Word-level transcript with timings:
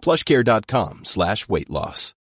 plushcare.com 0.00 1.00
slash 1.04 1.46
weight 1.48 1.68
loss. 1.68 2.14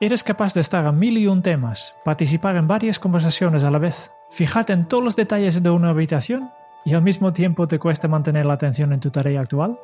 Eres 0.00 0.22
capaz 0.22 0.54
de 0.54 0.60
estar 0.60 0.86
a 0.86 0.92
mil 0.92 1.18
y 1.18 1.26
un 1.26 1.42
temas, 1.42 1.92
participar 2.04 2.54
en 2.54 2.68
varias 2.68 3.00
conversaciones 3.00 3.64
a 3.64 3.70
la 3.72 3.78
vez, 3.78 4.12
fijarte 4.30 4.72
en 4.72 4.86
todos 4.86 5.02
los 5.02 5.16
detalles 5.16 5.60
de 5.60 5.70
una 5.70 5.88
habitación 5.88 6.52
y 6.84 6.94
al 6.94 7.02
mismo 7.02 7.32
tiempo 7.32 7.66
te 7.66 7.80
cuesta 7.80 8.06
mantener 8.06 8.46
la 8.46 8.54
atención 8.54 8.92
en 8.92 9.00
tu 9.00 9.10
tarea 9.10 9.40
actual? 9.40 9.76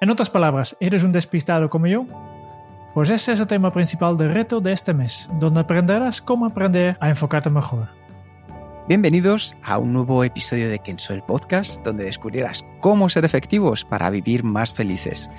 En 0.00 0.10
otras 0.10 0.30
palabras, 0.30 0.76
¿eres 0.78 1.02
un 1.02 1.10
despistado 1.10 1.68
como 1.68 1.88
yo? 1.88 2.06
Pues 2.96 3.10
ese 3.10 3.32
es 3.32 3.40
el 3.40 3.46
tema 3.46 3.74
principal 3.74 4.16
del 4.16 4.32
reto 4.32 4.62
de 4.62 4.72
este 4.72 4.94
mes, 4.94 5.28
donde 5.38 5.60
aprenderás 5.60 6.22
cómo 6.22 6.46
aprender 6.46 6.96
a 6.98 7.10
enfocarte 7.10 7.50
mejor. 7.50 7.90
Bienvenidos 8.88 9.54
a 9.62 9.76
un 9.76 9.92
nuevo 9.92 10.24
episodio 10.24 10.70
de 10.70 10.78
Kenso 10.78 11.12
el 11.12 11.22
Podcast, 11.22 11.84
donde 11.84 12.04
descubrirás 12.04 12.64
cómo 12.80 13.10
ser 13.10 13.26
efectivos 13.26 13.84
para 13.84 14.08
vivir 14.08 14.44
más 14.44 14.72
felices. 14.72 15.30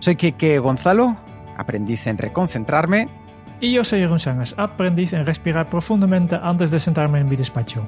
Soy 0.00 0.16
Keke 0.16 0.58
Gonzalo, 0.58 1.16
aprendiz 1.56 2.04
en 2.08 2.18
reconcentrarme. 2.18 3.08
Y 3.60 3.74
yo 3.74 3.84
soy 3.84 4.00
Jeroen 4.00 4.18
Sangas, 4.18 4.56
aprendiz 4.58 5.12
en 5.12 5.24
respirar 5.24 5.70
profundamente 5.70 6.36
antes 6.42 6.72
de 6.72 6.80
sentarme 6.80 7.20
en 7.20 7.28
mi 7.28 7.36
despacho. 7.36 7.86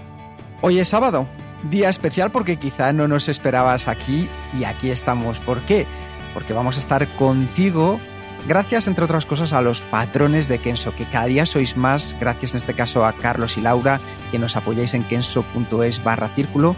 Hoy 0.61 0.79
es 0.79 0.87
sábado, 0.87 1.27
día 1.69 1.89
especial 1.89 2.31
porque 2.31 2.61
quizá 2.61 2.93
no 2.93 3.09
nos 3.09 3.29
esperabas 3.29 3.89
aquí 3.89 4.29
y 4.57 4.63
aquí 4.63 4.93
estamos. 4.93 5.41
¿Por 5.41 5.63
qué? 5.63 5.85
Porque 6.33 6.53
vamos 6.53 6.77
a 6.77 6.79
estar 6.79 7.09
contigo 7.17 7.99
gracias, 8.49 8.87
entre 8.87 9.05
otras 9.05 9.27
cosas, 9.27 9.53
a 9.53 9.63
los 9.63 9.83
patrones 9.83 10.49
de 10.49 10.59
Kenso, 10.59 10.95
que 10.95 11.05
cada 11.07 11.27
día 11.27 11.47
sois 11.47 11.77
más, 11.77 12.17
gracias 12.21 12.55
en 12.55 12.59
este 12.59 12.75
caso 12.75 13.05
a 13.05 13.13
Carlos 13.13 13.57
y 13.57 13.61
Laura, 13.61 14.01
que 14.31 14.39
nos 14.39 14.57
apoyáis 14.57 14.95
en 14.95 15.05
kenso.es 15.05 16.03
barra 16.05 16.35
círculo. 16.35 16.77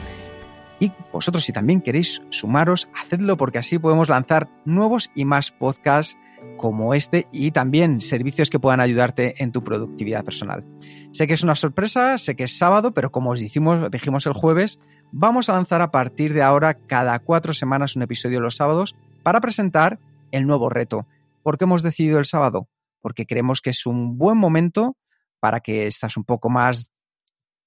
Y 0.81 0.93
vosotros, 1.13 1.45
si 1.45 1.53
también 1.53 1.81
queréis 1.81 2.23
sumaros, 2.31 2.89
hacedlo 2.95 3.37
porque 3.37 3.59
así 3.59 3.79
podemos 3.79 4.09
lanzar 4.09 4.49
nuevos 4.65 5.11
y 5.15 5.25
más 5.25 5.51
podcasts 5.51 6.17
como 6.57 6.95
este 6.95 7.27
y 7.33 7.51
también 7.51 8.01
servicios 8.01 8.51
que 8.51 8.61
puedan 8.61 8.81
ayudarte 8.81 9.43
en 9.43 9.53
tu 9.53 9.63
productividad 9.65 10.25
personal. 10.25 10.65
Sé 11.13 11.27
que 11.27 11.35
es 11.35 11.43
una 11.43 11.57
sorpresa, 11.57 12.19
sé 12.19 12.37
que 12.37 12.45
es 12.45 12.57
sábado, 12.57 12.93
pero 12.93 13.11
como 13.11 13.31
os 13.31 13.41
dijimos, 13.41 13.91
dijimos 13.91 14.27
el 14.27 14.35
jueves, 14.35 14.79
vamos 15.13 15.49
a 15.49 15.55
lanzar 15.55 15.81
a 15.81 15.91
partir 15.91 16.35
de 16.35 16.43
ahora 16.43 16.75
cada 16.75 17.19
cuatro 17.19 17.55
semanas 17.55 17.97
un 17.97 18.03
episodio 18.03 18.41
los 18.41 18.57
sábados 18.57 18.95
para 19.23 19.41
presentar 19.41 19.99
el 20.31 20.47
nuevo 20.47 20.69
reto. 20.69 21.07
¿Por 21.43 21.59
qué 21.59 21.65
hemos 21.65 21.83
decidido 21.83 22.19
el 22.19 22.27
sábado? 22.27 22.69
Porque 23.01 23.27
creemos 23.27 23.61
que 23.61 23.71
es 23.71 23.87
un 23.87 24.19
buen 24.19 24.39
momento 24.39 24.97
para 25.41 25.61
que 25.61 25.87
estás 25.87 26.17
un 26.17 26.25
poco 26.25 26.51
más 26.51 26.93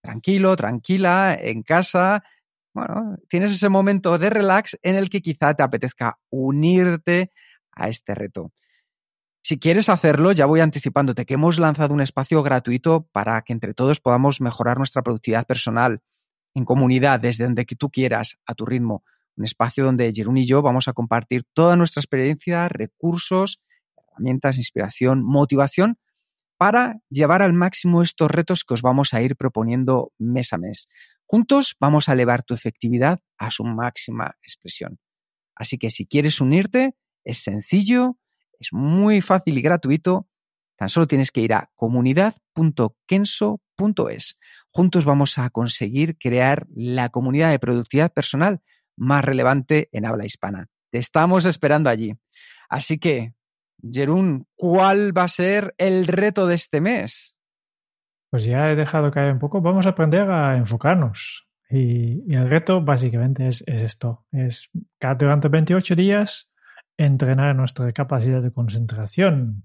tranquilo, 0.02 0.56
tranquila, 0.56 1.38
en 1.40 1.62
casa. 1.62 2.24
Bueno, 2.74 3.18
tienes 3.28 3.52
ese 3.52 3.70
momento 3.70 4.18
de 4.18 4.30
relax 4.30 4.78
en 4.82 4.96
el 4.96 5.10
que 5.10 5.22
quizá 5.22 5.54
te 5.54 5.64
apetezca 5.64 6.20
unirte 6.30 7.32
a 7.72 7.90
este 7.90 8.16
reto. 8.16 8.52
Si 9.44 9.58
quieres 9.58 9.90
hacerlo, 9.90 10.32
ya 10.32 10.46
voy 10.46 10.60
anticipándote 10.60 11.26
que 11.26 11.34
hemos 11.34 11.58
lanzado 11.58 11.94
un 11.94 12.02
espacio 12.02 12.44
gratuito 12.44 13.08
para 13.12 13.42
que 13.42 13.54
entre 13.54 13.74
todos 13.74 14.00
podamos 14.00 14.40
mejorar 14.40 14.78
nuestra 14.78 15.02
productividad 15.02 15.48
personal 15.48 16.02
en 16.54 16.66
comunidad, 16.66 17.20
desde 17.20 17.46
donde 17.46 17.66
tú 17.66 17.90
quieras, 17.90 18.38
a 18.46 18.54
tu 18.54 18.66
ritmo. 18.66 19.04
Un 19.38 19.46
espacio 19.46 19.86
donde 19.86 20.12
Jerún 20.14 20.38
y 20.38 20.46
yo 20.46 20.62
vamos 20.62 20.88
a 20.88 20.94
compartir 20.94 21.44
toda 21.54 21.76
nuestra 21.76 22.02
experiencia, 22.02 22.70
recursos, 22.70 23.60
herramientas, 23.98 24.58
inspiración, 24.58 25.24
motivación 25.24 25.98
para 26.58 27.00
llevar 27.10 27.42
al 27.42 27.54
máximo 27.54 28.04
estos 28.04 28.30
retos 28.30 28.64
que 28.64 28.76
os 28.76 28.84
vamos 28.84 29.16
a 29.16 29.22
ir 29.22 29.36
proponiendo 29.36 30.14
mes 30.20 30.54
a 30.54 30.60
mes. 30.60 30.88
Juntos 31.26 31.76
vamos 31.80 32.08
a 32.08 32.14
elevar 32.14 32.44
tu 32.44 32.54
efectividad 32.54 33.20
a 33.38 33.50
su 33.50 33.64
máxima 33.64 34.36
expresión. 34.44 35.00
Así 35.56 35.80
que 35.80 35.90
si 35.90 36.06
quieres 36.06 36.40
unirte, 36.40 36.96
es 37.24 37.40
sencillo, 37.40 38.20
es 38.60 38.74
muy 38.74 39.22
fácil 39.22 39.58
y 39.58 39.62
gratuito. 39.62 40.28
Tan 40.76 40.90
solo 40.90 41.08
tienes 41.08 41.32
que 41.32 41.42
ir 41.42 41.54
a 41.54 41.72
comunidad.kenso.es. 41.76 44.38
Juntos 44.70 45.06
vamos 45.06 45.40
a 45.40 45.50
conseguir 45.50 46.20
crear 46.20 46.68
la 46.76 47.10
comunidad 47.10 47.50
de 47.50 47.58
productividad 47.60 48.14
personal 48.14 48.62
más 48.98 49.24
relevante 49.24 49.90
en 49.92 50.06
habla 50.06 50.26
hispana. 50.26 50.68
Te 50.92 51.00
estamos 51.00 51.46
esperando 51.46 51.90
allí. 51.90 52.14
Así 52.70 53.00
que, 53.00 53.34
Jerún, 53.92 54.46
¿cuál 54.56 55.18
va 55.18 55.24
a 55.24 55.28
ser 55.28 55.74
el 55.78 56.08
reto 56.08 56.48
de 56.48 56.56
este 56.56 56.82
mes? 56.82 57.36
Pues 58.30 58.46
ya 58.46 58.72
he 58.72 58.76
dejado 58.76 59.12
caer 59.12 59.34
un 59.34 59.40
poco. 59.40 59.62
Vamos 59.62 59.86
a 59.86 59.90
aprender 59.90 60.30
a 60.30 60.58
enfocarnos. 60.58 61.48
Y, 61.70 62.34
el 62.34 62.50
reto 62.50 62.82
básicamente 62.82 63.48
es, 63.48 63.64
es 63.66 63.82
esto. 63.82 64.26
Es 64.32 64.70
que 65.00 65.16
durante 65.18 65.48
28 65.48 65.96
días 65.96 66.52
entrenar 66.98 67.56
nuestra 67.56 67.92
capacidad 67.92 68.42
de 68.42 68.52
concentración. 68.52 69.64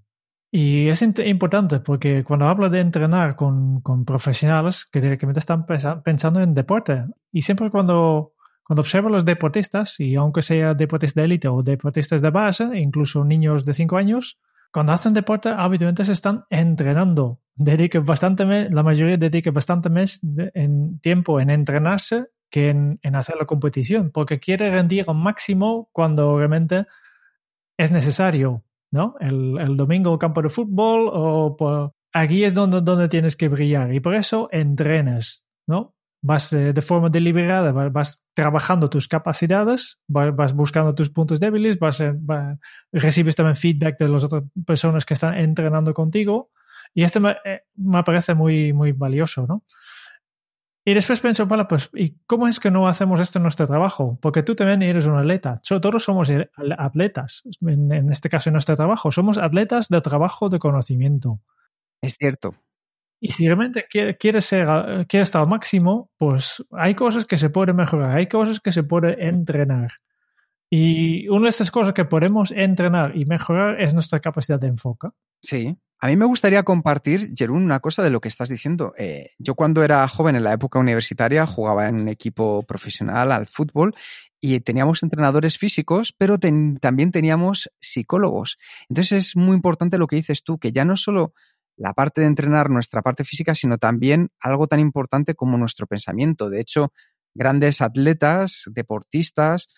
Y 0.51 0.89
es 0.89 1.03
importante 1.03 1.81
porque 1.81 2.25
cuando 2.25 2.47
hablo 2.47 2.71
de 2.71 2.81
entrenar 2.81 3.37
con, 3.37 3.81
con 3.81 4.05
profesionales 4.05 4.87
que 4.91 5.01
directamente 5.01 5.41
están 5.41 5.67
pensando 5.67 6.41
en 6.41 6.55
deporte, 6.55 7.05
y 7.33 7.43
siempre 7.43 7.71
cuando, 7.71 8.33
cuando 8.67 8.83
observo 8.83 9.09
a 9.09 9.13
los 9.13 9.25
deportistas, 9.25 10.01
y 10.01 10.17
aunque 10.17 10.43
sea 10.43 10.75
deportistas 10.75 11.23
de 11.23 11.25
élite 11.25 11.49
o 11.49 11.63
deportistas 11.63 12.21
de 12.21 12.31
base, 12.31 12.69
incluso 12.75 13.25
niños 13.25 13.65
de 13.65 13.75
5 13.75 13.97
años, 13.97 14.41
cuando 14.73 14.93
hacen 14.93 15.15
deporte 15.15 15.49
habitualmente 15.49 16.05
se 16.05 16.13
están 16.13 16.45
entrenando. 16.51 17.41
Dedican 17.55 18.05
bastante, 18.05 18.45
la 18.69 18.83
mayoría 18.83 19.17
dedica 19.17 19.51
bastante 19.51 19.89
más 19.89 20.21
en 20.55 20.99
tiempo 20.99 21.41
en 21.41 21.51
entrenarse 21.51 22.27
que 22.51 22.69
en, 22.69 22.99
en 23.03 23.15
hacer 23.15 23.37
la 23.37 23.47
competición, 23.47 24.11
porque 24.11 24.39
quiere 24.41 24.71
rendir 24.71 25.05
al 25.09 25.15
máximo 25.15 25.89
cuando 25.93 26.37
realmente 26.37 26.87
es 27.79 27.93
necesario, 27.93 28.65
¿no? 28.91 29.15
El, 29.21 29.59
el 29.59 29.77
domingo 29.77 30.19
campo 30.19 30.43
de 30.43 30.49
fútbol 30.49 31.09
o 31.13 31.57
por, 31.57 31.93
aquí 32.13 32.45
es 32.45 32.55
donde, 32.55 32.81
donde 32.81 33.09
tienes 33.09 33.37
que 33.37 33.49
brillar 33.49 33.95
y 33.95 34.01
por 34.01 34.15
eso 34.15 34.49
entrenas, 34.53 35.47
¿no? 35.67 35.96
Vas 36.23 36.53
eh, 36.53 36.73
de 36.73 36.83
forma 36.83 37.09
deliberada, 37.09 37.73
vas, 37.73 38.23
trabajando 38.35 38.91
tus 38.91 39.07
capacidades, 39.07 40.01
vas, 40.09 40.55
buscando 40.55 40.95
tus 40.95 41.11
puntos 41.11 41.39
débiles, 41.41 41.79
vas, 41.79 42.01
eh, 42.01 42.15
recibes 42.93 43.37
también 43.37 43.57
feedback 43.57 43.99
de 43.99 44.09
las 44.09 44.25
otras 44.25 44.43
personas 44.67 45.05
que 45.05 45.15
están 45.15 45.35
entrenando 45.35 45.95
contigo 45.95 46.51
y 46.95 47.03
esto 47.03 47.21
me, 47.21 47.37
parece 48.05 48.35
muy, 48.35 48.73
muy 48.73 48.93
valioso, 48.93 49.47
¿no? 49.47 49.65
Y 50.89 50.95
después 50.95 51.21
pienso, 51.21 51.47
vale, 51.47 51.65
pues, 51.65 51.91
¿y 51.95 52.17
cómo 52.27 52.47
es 52.47 52.59
que 52.59 52.71
no 52.71 52.89
hacemos 52.89 53.21
esto 53.21 53.39
en 53.39 53.43
nuestro 53.43 53.67
trabajo? 53.67 54.19
Porque 54.23 54.43
tú 54.43 54.55
también 54.55 54.83
eres 54.83 55.05
un 55.05 55.19
atleta. 55.19 55.61
Todos 55.83 56.05
somos 56.05 56.33
atletas, 56.79 57.43
en, 57.61 58.11
este 58.11 58.29
caso 58.29 58.49
en 58.49 58.53
nuestro 58.55 58.77
trabajo. 58.77 59.11
Somos 59.11 59.37
atletas 59.37 59.89
de 59.89 60.01
trabajo 60.01 60.49
de 60.49 60.61
conocimiento. 60.61 61.41
Es 62.01 62.15
cierto. 62.15 62.55
Y 63.21 63.31
si 63.31 63.47
realmente 63.47 63.87
quieres, 63.89 64.45
ser, 64.45 64.67
quieres 65.09 65.29
estar 65.29 65.43
al 65.43 65.49
máximo, 65.49 66.11
pues 66.19 66.63
hay 66.73 66.95
cosas 66.95 67.25
que 67.25 67.39
se 67.39 67.51
pueden 67.51 67.77
mejorar, 67.77 68.17
hay 68.17 68.27
cosas 68.27 68.61
que 68.61 68.73
se 68.73 68.83
pueden 68.83 69.21
entrenar. 69.21 69.91
Y 70.69 71.29
una 71.29 71.45
de 71.45 71.51
estas 71.51 71.71
cosas 71.71 71.95
que 71.95 72.05
podemos 72.05 72.51
entrenar 72.51 73.17
y 73.17 73.25
mejorar 73.25 73.81
es 73.81 73.95
nuestra 73.95 74.21
capacidad 74.21 74.59
de 74.59 74.69
enfoque. 74.69 75.09
Sí. 75.43 75.77
A 75.99 76.09
mí 76.09 76.17
me 76.17 76.27
gustaría 76.27 76.63
compartir, 76.63 77.33
Jerún, 77.35 77.63
una 77.63 77.81
cosa 77.81 78.03
de 78.03 78.11
lo 78.11 78.21
que 78.21 78.29
estás 78.29 78.51
diciendo. 78.51 78.93
Eh, 78.99 79.31
yo 79.39 79.55
cuando 79.55 79.83
era 79.83 80.07
joven 80.09 80.37
en 80.37 80.45
la 80.45 80.53
época 80.53 80.79
universitaria 80.79 81.47
jugaba 81.47 81.89
en 81.89 81.95
un 81.95 82.09
equipo 82.09 82.65
profesional 82.65 83.33
al 83.33 83.47
fútbol 83.47 83.95
y 84.39 84.61
teníamos 84.61 85.03
entrenadores 85.03 85.57
físicos, 85.57 86.13
pero 86.13 86.39
también 86.39 87.13
teníamos 87.13 87.71
psicólogos. 87.81 88.59
Entonces 88.91 89.29
es 89.29 89.37
muy 89.37 89.55
importante 89.57 89.97
lo 89.97 90.07
que 90.07 90.17
dices 90.17 90.45
tú, 90.45 90.59
que 90.59 90.71
ya 90.71 90.85
no 90.85 90.99
solo 90.99 91.33
la 91.77 91.93
parte 91.93 92.23
de 92.23 92.27
entrenar 92.27 92.71
nuestra 92.71 93.03
parte 93.03 93.25
física, 93.25 93.55
sino 93.55 93.79
también 93.79 94.31
algo 94.41 94.67
tan 94.67 94.81
importante 94.81 95.35
como 95.35 95.59
nuestro 95.59 95.87
pensamiento. 95.87 96.49
De 96.49 96.61
hecho, 96.61 96.93
grandes 97.35 97.83
atletas, 97.83 98.65
deportistas, 98.73 99.69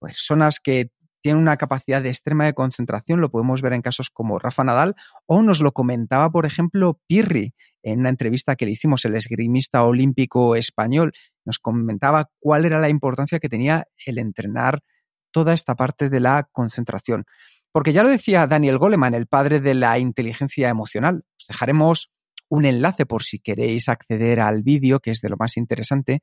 personas 0.00 0.60
que 0.60 0.90
tienen 1.20 1.42
una 1.42 1.56
capacidad 1.56 2.00
de 2.00 2.10
extrema 2.10 2.46
de 2.46 2.54
concentración, 2.54 3.20
lo 3.20 3.30
podemos 3.30 3.60
ver 3.60 3.72
en 3.72 3.82
casos 3.82 4.08
como 4.10 4.38
Rafa 4.38 4.62
Nadal, 4.62 4.94
o 5.26 5.42
nos 5.42 5.60
lo 5.60 5.72
comentaba, 5.72 6.30
por 6.30 6.46
ejemplo, 6.46 7.00
Pirri 7.06 7.54
en 7.82 8.00
una 8.00 8.08
entrevista 8.10 8.56
que 8.56 8.66
le 8.66 8.72
hicimos, 8.72 9.04
el 9.04 9.16
esgrimista 9.16 9.82
olímpico 9.84 10.56
español, 10.56 11.12
nos 11.44 11.58
comentaba 11.58 12.30
cuál 12.38 12.64
era 12.64 12.78
la 12.80 12.88
importancia 12.88 13.38
que 13.38 13.48
tenía 13.48 13.86
el 14.06 14.18
entrenar 14.18 14.80
toda 15.32 15.52
esta 15.52 15.74
parte 15.74 16.08
de 16.08 16.20
la 16.20 16.48
concentración. 16.52 17.24
Porque 17.72 17.92
ya 17.92 18.02
lo 18.02 18.08
decía 18.08 18.46
Daniel 18.46 18.78
Goleman, 18.78 19.14
el 19.14 19.26
padre 19.26 19.60
de 19.60 19.74
la 19.74 19.98
inteligencia 19.98 20.68
emocional. 20.68 21.24
Os 21.48 21.54
dejaremos 21.54 22.10
un 22.48 22.66
enlace 22.66 23.06
por 23.06 23.22
si 23.22 23.38
queréis 23.38 23.88
acceder 23.88 24.40
al 24.40 24.62
vídeo, 24.62 25.00
que 25.00 25.10
es 25.10 25.20
de 25.20 25.30
lo 25.30 25.36
más 25.38 25.56
interesante. 25.56 26.22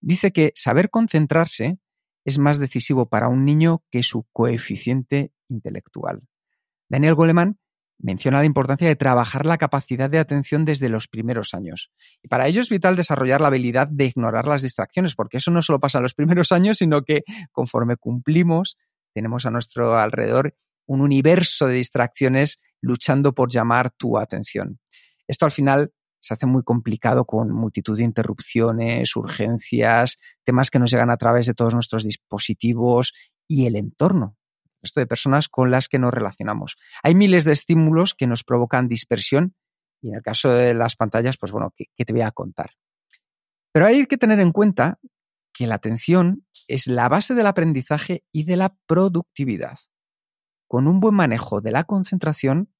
Dice 0.00 0.32
que 0.32 0.52
saber 0.54 0.90
concentrarse 0.90 1.78
es 2.24 2.38
más 2.38 2.58
decisivo 2.58 3.08
para 3.08 3.28
un 3.28 3.44
niño 3.44 3.82
que 3.90 4.02
su 4.02 4.26
coeficiente 4.32 5.32
intelectual. 5.48 6.22
Daniel 6.88 7.14
Goleman 7.14 7.58
menciona 7.98 8.38
la 8.38 8.44
importancia 8.44 8.88
de 8.88 8.96
trabajar 8.96 9.46
la 9.46 9.56
capacidad 9.56 10.10
de 10.10 10.18
atención 10.18 10.64
desde 10.64 10.90
los 10.90 11.08
primeros 11.08 11.54
años. 11.54 11.90
Y 12.22 12.28
para 12.28 12.46
ello 12.46 12.60
es 12.60 12.68
vital 12.68 12.94
desarrollar 12.94 13.40
la 13.40 13.48
habilidad 13.48 13.88
de 13.88 14.04
ignorar 14.04 14.46
las 14.46 14.62
distracciones, 14.62 15.14
porque 15.14 15.38
eso 15.38 15.50
no 15.50 15.62
solo 15.62 15.80
pasa 15.80 15.98
en 15.98 16.02
los 16.02 16.14
primeros 16.14 16.52
años, 16.52 16.78
sino 16.78 17.02
que 17.02 17.22
conforme 17.52 17.96
cumplimos, 17.96 18.76
tenemos 19.14 19.46
a 19.46 19.50
nuestro 19.50 19.96
alrededor 19.96 20.54
un 20.84 21.00
universo 21.00 21.66
de 21.66 21.74
distracciones 21.74 22.58
luchando 22.80 23.34
por 23.34 23.50
llamar 23.50 23.90
tu 23.90 24.18
atención. 24.18 24.78
Esto 25.26 25.44
al 25.44 25.50
final 25.50 25.92
se 26.20 26.34
hace 26.34 26.46
muy 26.46 26.62
complicado 26.62 27.24
con 27.24 27.52
multitud 27.52 27.96
de 27.96 28.04
interrupciones, 28.04 29.14
urgencias, 29.14 30.18
temas 30.44 30.70
que 30.70 30.78
nos 30.78 30.90
llegan 30.90 31.10
a 31.10 31.16
través 31.16 31.46
de 31.46 31.54
todos 31.54 31.74
nuestros 31.74 32.04
dispositivos 32.04 33.12
y 33.46 33.66
el 33.66 33.76
entorno, 33.76 34.36
esto 34.82 35.00
de 35.00 35.06
personas 35.06 35.48
con 35.48 35.70
las 35.70 35.88
que 35.88 35.98
nos 35.98 36.12
relacionamos. 36.12 36.76
Hay 37.02 37.14
miles 37.14 37.44
de 37.44 37.52
estímulos 37.52 38.14
que 38.14 38.26
nos 38.26 38.42
provocan 38.42 38.88
dispersión 38.88 39.54
y 40.02 40.08
en 40.08 40.16
el 40.16 40.22
caso 40.22 40.50
de 40.50 40.74
las 40.74 40.96
pantallas, 40.96 41.36
pues 41.36 41.52
bueno, 41.52 41.72
¿qué, 41.76 42.04
te 42.04 42.12
voy 42.12 42.22
a 42.22 42.30
contar? 42.30 42.72
Pero 43.72 43.86
hay 43.86 44.06
que 44.06 44.18
tener 44.18 44.40
en 44.40 44.52
cuenta 44.52 44.98
que 45.52 45.66
la 45.66 45.76
atención 45.76 46.46
es 46.66 46.86
la 46.86 47.08
base 47.08 47.34
del 47.34 47.46
aprendizaje 47.46 48.24
y 48.32 48.44
de 48.44 48.56
la 48.56 48.76
productividad. 48.86 49.78
Con 50.68 50.88
un 50.88 51.00
buen 51.00 51.14
manejo 51.14 51.60
de 51.60 51.70
la 51.70 51.84
concentración, 51.84 52.72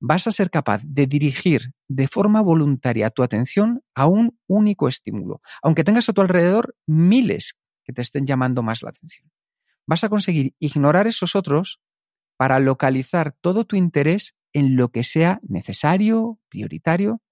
vas 0.00 0.26
a 0.26 0.32
ser 0.32 0.50
capaz 0.50 0.82
de 0.84 1.06
dirigir 1.06 1.72
de 1.88 2.08
forma 2.08 2.40
voluntaria 2.42 3.10
tu 3.10 3.22
atención 3.22 3.82
a 3.94 4.06
un 4.06 4.38
único 4.46 4.88
estímulo, 4.88 5.40
aunque 5.62 5.84
tengas 5.84 6.08
a 6.08 6.12
tu 6.12 6.20
alrededor 6.20 6.76
miles 6.86 7.54
que 7.84 7.92
te 7.92 8.02
estén 8.02 8.26
llamando 8.26 8.62
más 8.62 8.82
la 8.82 8.90
atención 8.90 9.30
vas 9.86 10.04
a 10.04 10.08
conseguir 10.08 10.54
ignorar 10.58 11.06
esos 11.06 11.36
otros 11.36 11.80
para 12.36 12.58
localizar 12.58 13.32
todo 13.40 13.64
tu 13.64 13.76
interés 13.76 14.36
en 14.52 14.76
lo 14.76 14.90
que 14.90 15.04
sea 15.04 15.40
necesario, 15.42 16.40
prioritario. 16.48 17.22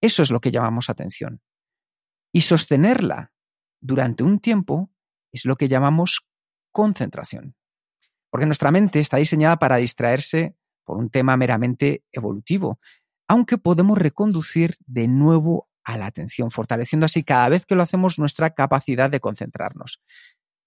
Eso 0.00 0.22
es 0.22 0.30
lo 0.30 0.40
que 0.40 0.50
llamamos 0.50 0.90
atención. 0.90 1.42
Y 2.32 2.42
sostenerla 2.42 3.32
durante 3.80 4.22
un 4.22 4.40
tiempo 4.40 4.90
es 5.32 5.44
lo 5.44 5.56
que 5.56 5.68
llamamos 5.68 6.26
concentración. 6.70 7.56
Porque 8.32 8.46
nuestra 8.46 8.70
mente 8.70 8.98
está 8.98 9.18
diseñada 9.18 9.58
para 9.58 9.76
distraerse 9.76 10.56
por 10.84 10.96
un 10.96 11.10
tema 11.10 11.36
meramente 11.36 12.02
evolutivo, 12.12 12.80
aunque 13.28 13.58
podemos 13.58 13.98
reconducir 13.98 14.78
de 14.86 15.06
nuevo 15.06 15.68
a 15.84 15.98
la 15.98 16.06
atención, 16.06 16.50
fortaleciendo 16.50 17.04
así 17.04 17.24
cada 17.24 17.50
vez 17.50 17.66
que 17.66 17.74
lo 17.74 17.82
hacemos 17.82 18.18
nuestra 18.18 18.54
capacidad 18.54 19.10
de 19.10 19.20
concentrarnos. 19.20 20.00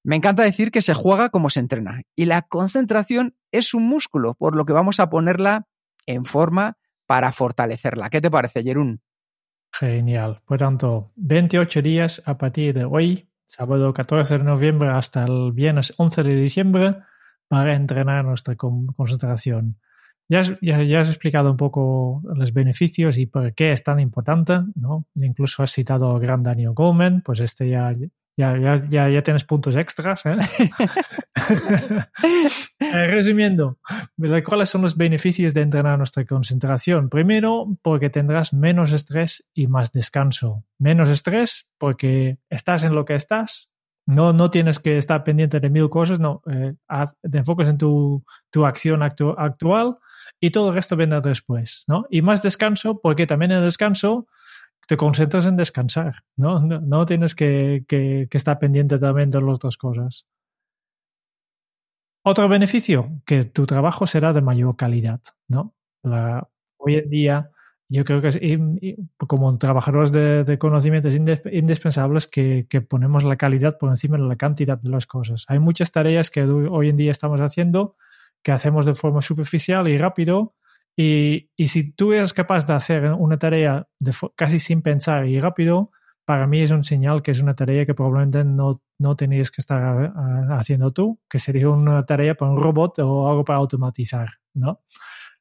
Me 0.03 0.15
encanta 0.15 0.43
decir 0.43 0.69
que 0.69 0.83
se 0.83 0.93
juega 0.93 1.29
como 1.29 1.49
se 1.49 1.59
entrena 1.59 2.03
y 2.15 2.25
la 2.25 2.43
concentración 2.43 3.35
es 3.51 3.73
un 3.73 3.87
músculo, 3.87 4.35
por 4.35 4.55
lo 4.55 4.65
que 4.65 4.73
vamos 4.73 4.99
a 4.99 5.09
ponerla 5.09 5.65
en 6.05 6.25
forma 6.25 6.77
para 7.07 7.31
fortalecerla. 7.31 8.11
¿Qué 8.11 8.21
te 8.21 8.29
parece, 8.29 8.61
Jerún? 8.61 9.01
Genial. 9.73 10.43
Por 10.45 10.59
tanto, 10.59 11.11
28 11.15 11.81
días 11.81 12.21
a 12.27 12.37
partir 12.37 12.75
de 12.75 12.85
hoy, 12.85 13.27
sábado 13.47 13.91
14 13.91 14.37
de 14.37 14.43
noviembre 14.43 14.89
hasta 14.89 15.25
el 15.25 15.51
viernes 15.53 15.93
11 15.97 16.21
de 16.21 16.35
diciembre, 16.35 16.97
para 17.47 17.75
entrenar 17.75 18.25
nuestra 18.25 18.55
concentración. 18.55 19.77
Ya 20.27 20.39
has, 20.39 20.59
ya, 20.59 20.99
has, 20.99 21.09
explicado 21.09 21.51
un 21.51 21.57
poco 21.57 22.23
los 22.33 22.51
beneficios 22.51 23.17
y 23.17 23.27
por 23.27 23.53
qué 23.53 23.71
es 23.71 23.83
tan 23.83 23.99
importante, 23.99 24.59
¿no? 24.73 25.05
Incluso 25.15 25.61
has 25.61 25.71
citado 25.71 26.15
al 26.15 26.19
gran 26.19 26.41
Daniel 26.41 26.73
Goleman, 26.73 27.21
pues 27.21 27.41
este 27.41 27.69
ya, 27.69 27.93
ya, 28.37 28.57
ya, 28.57 28.75
ya, 28.89 29.09
ya 29.09 29.21
tienes 29.21 29.43
puntos 29.43 29.75
extras. 29.75 30.25
¿eh? 30.25 30.37
eh, 32.79 33.07
resumiendo, 33.07 33.77
¿cuáles 34.45 34.69
son 34.69 34.81
los 34.81 34.97
beneficios 34.97 35.53
de 35.53 35.61
entrenar 35.61 35.97
nuestra 35.97 36.25
concentración? 36.25 37.09
Primero, 37.09 37.77
porque 37.81 38.09
tendrás 38.09 38.51
menos 38.51 38.93
estrés 38.93 39.45
y 39.53 39.67
más 39.67 39.91
descanso. 39.91 40.65
Menos 40.79 41.09
estrés 41.09 41.69
porque 41.77 42.39
estás 42.49 42.83
en 42.83 42.95
lo 42.95 43.05
que 43.05 43.15
estás, 43.15 43.71
no, 44.05 44.33
no 44.33 44.49
tienes 44.51 44.79
que 44.79 44.97
estar 44.97 45.23
pendiente 45.23 45.59
de 45.59 45.69
mil 45.69 45.89
cosas, 45.89 46.19
no, 46.19 46.41
eh, 46.51 46.73
te 47.29 47.37
enfocas 47.37 47.67
en 47.67 47.77
tu, 47.77 48.23
tu 48.51 48.65
acción 48.65 49.01
actual 49.03 49.97
y 50.39 50.51
todo 50.51 50.69
el 50.69 50.75
resto 50.75 50.95
vendrá 50.95 51.21
después, 51.21 51.83
¿no? 51.87 52.05
Y 52.09 52.21
más 52.21 52.43
descanso 52.43 52.99
porque 53.01 53.25
también 53.25 53.51
en 53.51 53.63
descanso 53.63 54.27
te 54.87 54.97
concentras 54.97 55.45
en 55.45 55.57
descansar, 55.57 56.23
¿no? 56.35 56.59
No, 56.59 57.05
tienes 57.05 57.33
que, 57.33 57.83
estar 58.31 58.59
pendiente 58.59 58.99
también 58.99 59.31
de 59.31 59.41
las 59.41 59.55
otras 59.55 59.77
cosas. 59.77 60.27
Otro 62.23 62.47
beneficio, 62.47 63.21
que 63.25 63.43
tu 63.43 63.65
trabajo 63.65 64.07
será 64.07 64.33
de 64.33 64.41
mayor 64.41 64.75
calidad, 64.75 65.21
¿no? 65.47 65.73
hoy 66.77 66.97
en 66.97 67.09
día, 67.09 67.51
yo 67.87 68.03
creo 68.03 68.21
que 68.21 68.29
es, 68.29 68.37
como 69.17 69.57
trabajadores 69.57 70.11
de, 70.11 70.57
conocimientos 70.57 71.13
indispensables 71.13 72.27
que, 72.27 72.65
que, 72.69 72.81
ponemos 72.81 73.23
la 73.23 73.35
calidad 73.35 73.77
por 73.77 73.89
encima 73.89 74.17
de 74.17 74.23
la 74.23 74.35
cantidad 74.35 74.77
de 74.77 74.89
las 74.89 75.05
cosas. 75.05 75.45
Hay 75.47 75.59
muchas 75.59 75.91
tareas 75.91 76.31
que 76.31 76.43
hoy 76.43 76.89
en 76.89 76.97
día 76.97 77.11
estamos 77.11 77.39
haciendo 77.41 77.95
que 78.43 78.51
hacemos 78.51 78.85
de 78.85 78.95
forma 78.95 79.21
superficial 79.21 79.87
y 79.87 79.97
rápido 79.97 80.55
y, 80.95 81.49
si 81.67 81.91
tú 81.91 82.13
eres 82.13 82.33
capaz 82.33 82.65
de 82.67 82.73
hacer 82.73 83.11
una 83.11 83.37
tarea 83.37 83.87
casi 84.35 84.59
sin 84.59 84.81
pensar 84.81 85.27
y 85.27 85.39
rápido, 85.39 85.91
para 86.23 86.47
mí 86.47 86.61
es 86.61 86.71
un 86.71 86.83
señal 86.83 87.21
que 87.21 87.31
es 87.31 87.41
una 87.41 87.55
tarea 87.55 87.85
que 87.85 87.93
probablemente 87.93 88.43
no, 88.45 88.81
no 88.97 89.15
tenías 89.15 89.51
que 89.51 89.61
estar 89.61 90.13
haciendo 90.51 90.91
tú, 90.91 91.19
que 91.29 91.39
sería 91.39 91.69
una 91.69 92.05
tarea 92.05 92.35
para 92.35 92.51
un 92.51 92.57
robot 92.57 92.99
o 92.99 93.29
algo 93.29 93.43
para 93.43 93.59
automatizar, 93.59 94.29
¿no? 94.53 94.81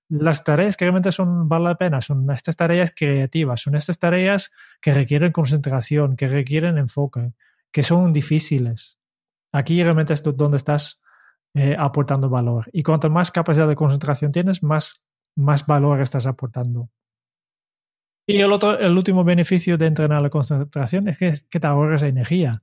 Las 0.08 0.44
tareas 0.44 0.76
que 0.76 0.84
realmente 0.84 1.12
son, 1.12 1.48
vale 1.48 1.64
la 1.64 1.74
pena 1.76 2.00
son 2.00 2.30
estas 2.30 2.56
tareas 2.56 2.92
creativas, 2.94 3.62
son 3.62 3.74
estas 3.74 3.98
tareas 3.98 4.52
que 4.80 4.92
requieren 4.92 5.32
concentración, 5.32 6.16
que 6.16 6.28
requieren 6.28 6.78
enfoque, 6.78 7.32
que 7.72 7.82
son 7.82 8.12
difíciles. 8.12 8.98
Aquí 9.52 9.82
realmente 9.82 10.12
es 10.12 10.22
donde 10.22 10.58
estás 10.58 11.02
eh, 11.55 11.76
aportando 11.79 12.29
valor. 12.29 12.69
Y 12.72 12.82
cuanto 12.82 13.08
más 13.08 13.31
capacidad 13.31 13.69
de 13.69 13.76
concentración 13.76 14.32
tienes, 14.32 14.62
más 14.62 15.05
más 15.36 15.67
valor 15.67 16.00
estás 16.00 16.26
aportando. 16.26 16.90
Y 18.26 18.40
el, 18.40 18.52
otro, 18.52 18.79
el 18.79 18.96
último 18.96 19.22
beneficio 19.24 19.76
de 19.76 19.86
entrenar 19.86 20.22
la 20.22 20.31
concentración 20.31 21.08
es 21.08 21.19
que, 21.19 21.34
que 21.50 21.60
te 21.60 21.67
ahorras 21.67 22.02
energía. 22.02 22.62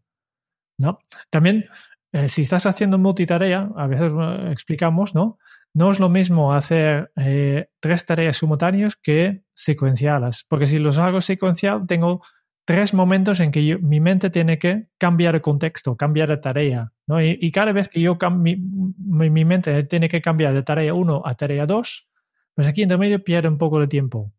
¿no? 0.77 1.00
También, 1.30 1.66
eh, 2.12 2.30
si 2.30 2.42
estás 2.42 2.66
haciendo 2.66 2.98
multitarea, 2.98 3.70
a 3.75 3.88
veces 3.88 4.12
eh, 4.12 4.50
explicamos, 4.51 5.13
¿no? 5.13 5.38
No 5.74 5.90
es 5.92 6.00
lo 6.00 6.10
mismo 6.10 6.54
hacer 6.54 7.12
eh, 7.16 7.70
tres 7.80 8.06
tareas 8.06 8.38
simultáneas 8.38 8.96
que 8.98 9.44
secuenciales, 9.54 10.46
porque 10.50 10.68
si 10.68 10.80
los 10.80 10.98
hago 10.98 11.22
secuencial, 11.22 11.86
tengo 11.88 12.22
tres 12.66 12.94
momentos 12.94 13.40
en 13.40 13.51
que 13.51 13.78
mi 13.78 14.00
mente 14.00 14.30
tiene 14.30 14.60
que 14.60 14.88
cambiar 14.98 15.36
el 15.36 15.42
contexto, 15.42 15.96
cambiar 15.96 16.30
de 16.30 16.38
tarea. 16.38 16.94
¿no? 17.08 17.22
Y, 17.22 17.51
cada 17.51 17.72
vez 17.72 17.90
que 17.90 18.01
yo 18.01 18.18
mi, 18.32 18.58
mi, 18.58 19.46
mente 19.46 19.84
tiene 19.84 20.10
que 20.10 20.22
cambiar 20.22 20.54
de 20.54 20.63
tarea 20.63 20.94
1 20.94 21.22
a 21.25 21.34
tarea 21.36 21.66
2, 21.66 22.08
pues 22.54 22.68
aquí 22.68 22.84
en 22.84 23.00
medio 23.00 23.24
pierde 23.24 23.50
un 23.50 23.58
poco 23.58 23.80
de 23.80 23.88
tiempo. 23.88 24.34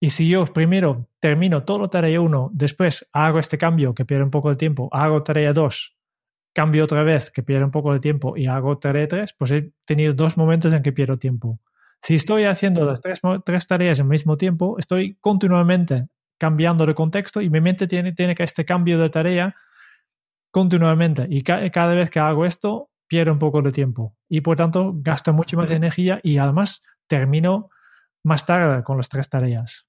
Y 0.00 0.10
si 0.10 0.28
yo 0.28 0.44
primero 0.46 1.08
termino 1.20 1.64
todo 1.64 1.88
tarea 1.88 2.20
1, 2.20 2.50
después 2.52 3.08
hago 3.12 3.38
este 3.38 3.58
cambio 3.58 3.94
que 3.94 4.04
pierde 4.04 4.24
un 4.24 4.30
poco 4.30 4.48
de 4.48 4.56
tiempo, 4.56 4.88
hago 4.92 5.22
tarea 5.22 5.52
2, 5.52 5.96
cambio 6.52 6.84
otra 6.84 7.02
vez 7.02 7.30
que 7.30 7.42
pierde 7.42 7.64
un 7.64 7.70
poco 7.70 7.92
de 7.92 8.00
tiempo 8.00 8.36
y 8.36 8.46
hago 8.46 8.78
tarea 8.78 9.08
3, 9.08 9.34
pues 9.38 9.50
he 9.50 9.72
tenido 9.84 10.12
dos 10.12 10.36
momentos 10.36 10.72
en 10.72 10.82
que 10.82 10.92
pierdo 10.92 11.18
tiempo. 11.18 11.60
Si 12.02 12.16
estoy 12.16 12.44
haciendo 12.44 12.84
las 12.84 13.00
tres, 13.00 13.20
tres 13.44 13.66
tareas 13.66 14.00
al 14.00 14.06
mismo 14.06 14.36
tiempo, 14.36 14.76
estoy 14.78 15.16
continuamente 15.20 16.08
cambiando 16.38 16.84
de 16.84 16.94
contexto 16.94 17.40
y 17.40 17.48
mi 17.48 17.60
mente 17.60 17.86
tiene, 17.86 18.12
tiene 18.12 18.34
que 18.34 18.42
este 18.42 18.64
cambio 18.64 18.98
de 18.98 19.08
tarea 19.08 19.54
continuamente. 20.50 21.26
Y 21.30 21.42
cada 21.42 21.94
vez 21.94 22.10
que 22.10 22.18
hago 22.18 22.44
esto, 22.44 22.90
pierdo 23.06 23.32
un 23.32 23.38
poco 23.38 23.62
de 23.62 23.70
tiempo. 23.70 24.16
Y 24.28 24.40
por 24.40 24.56
tanto, 24.56 24.92
gasto 24.96 25.32
mucho 25.32 25.56
más 25.56 25.70
energía 25.70 26.18
y 26.22 26.38
además 26.38 26.82
termino 27.06 27.70
más 28.24 28.44
tarde 28.46 28.82
con 28.82 28.96
las 28.96 29.08
tres 29.08 29.28
tareas. 29.28 29.86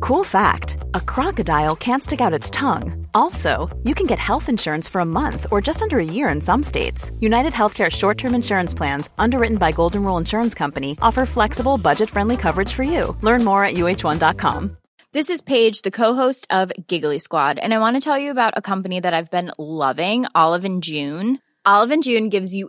Cool 0.00 0.24
fact 0.24 0.78
a 0.94 1.00
crocodile 1.00 1.76
can't 1.76 2.02
stick 2.02 2.20
out 2.20 2.32
its 2.32 2.50
tongue. 2.50 3.06
Also, 3.14 3.68
you 3.82 3.94
can 3.94 4.06
get 4.06 4.18
health 4.18 4.48
insurance 4.48 4.88
for 4.88 5.00
a 5.00 5.04
month 5.06 5.46
or 5.50 5.60
just 5.60 5.82
under 5.82 5.98
a 5.98 6.04
year 6.04 6.28
in 6.28 6.40
some 6.40 6.62
states. 6.62 7.10
United 7.20 7.52
Healthcare 7.52 7.90
short 7.90 8.18
term 8.18 8.34
insurance 8.34 8.74
plans, 8.74 9.08
underwritten 9.18 9.58
by 9.58 9.72
Golden 9.72 10.02
Rule 10.04 10.18
Insurance 10.18 10.54
Company, 10.54 10.96
offer 11.00 11.26
flexible, 11.26 11.78
budget 11.78 12.10
friendly 12.10 12.36
coverage 12.36 12.72
for 12.72 12.82
you. 12.82 13.16
Learn 13.22 13.44
more 13.44 13.64
at 13.64 13.74
uh1.com. 13.74 14.76
This 15.12 15.30
is 15.30 15.40
Paige, 15.40 15.80
the 15.80 15.90
co-host 15.90 16.46
of 16.50 16.70
Giggly 16.88 17.18
Squad, 17.18 17.58
and 17.58 17.72
I 17.72 17.78
want 17.78 17.96
to 17.96 18.00
tell 18.02 18.18
you 18.18 18.30
about 18.30 18.52
a 18.56 18.60
company 18.60 19.00
that 19.00 19.14
I've 19.14 19.30
been 19.30 19.50
loving, 19.58 20.26
Olive 20.34 20.66
and 20.66 20.82
June. 20.82 21.38
Olive 21.64 21.90
and 21.90 22.02
June 22.02 22.28
gives 22.28 22.54
you 22.54 22.68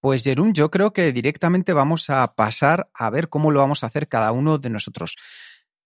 Pues 0.00 0.24
Jerún, 0.24 0.52
yo 0.52 0.68
creo 0.70 0.92
que 0.92 1.12
directamente 1.12 1.72
vamos 1.72 2.10
a 2.10 2.34
pasar 2.34 2.90
a 2.92 3.08
ver 3.08 3.28
cómo 3.28 3.52
lo 3.52 3.60
vamos 3.60 3.84
a 3.84 3.86
hacer 3.86 4.08
cada 4.08 4.32
uno 4.32 4.58
de 4.58 4.68
nosotros. 4.68 5.16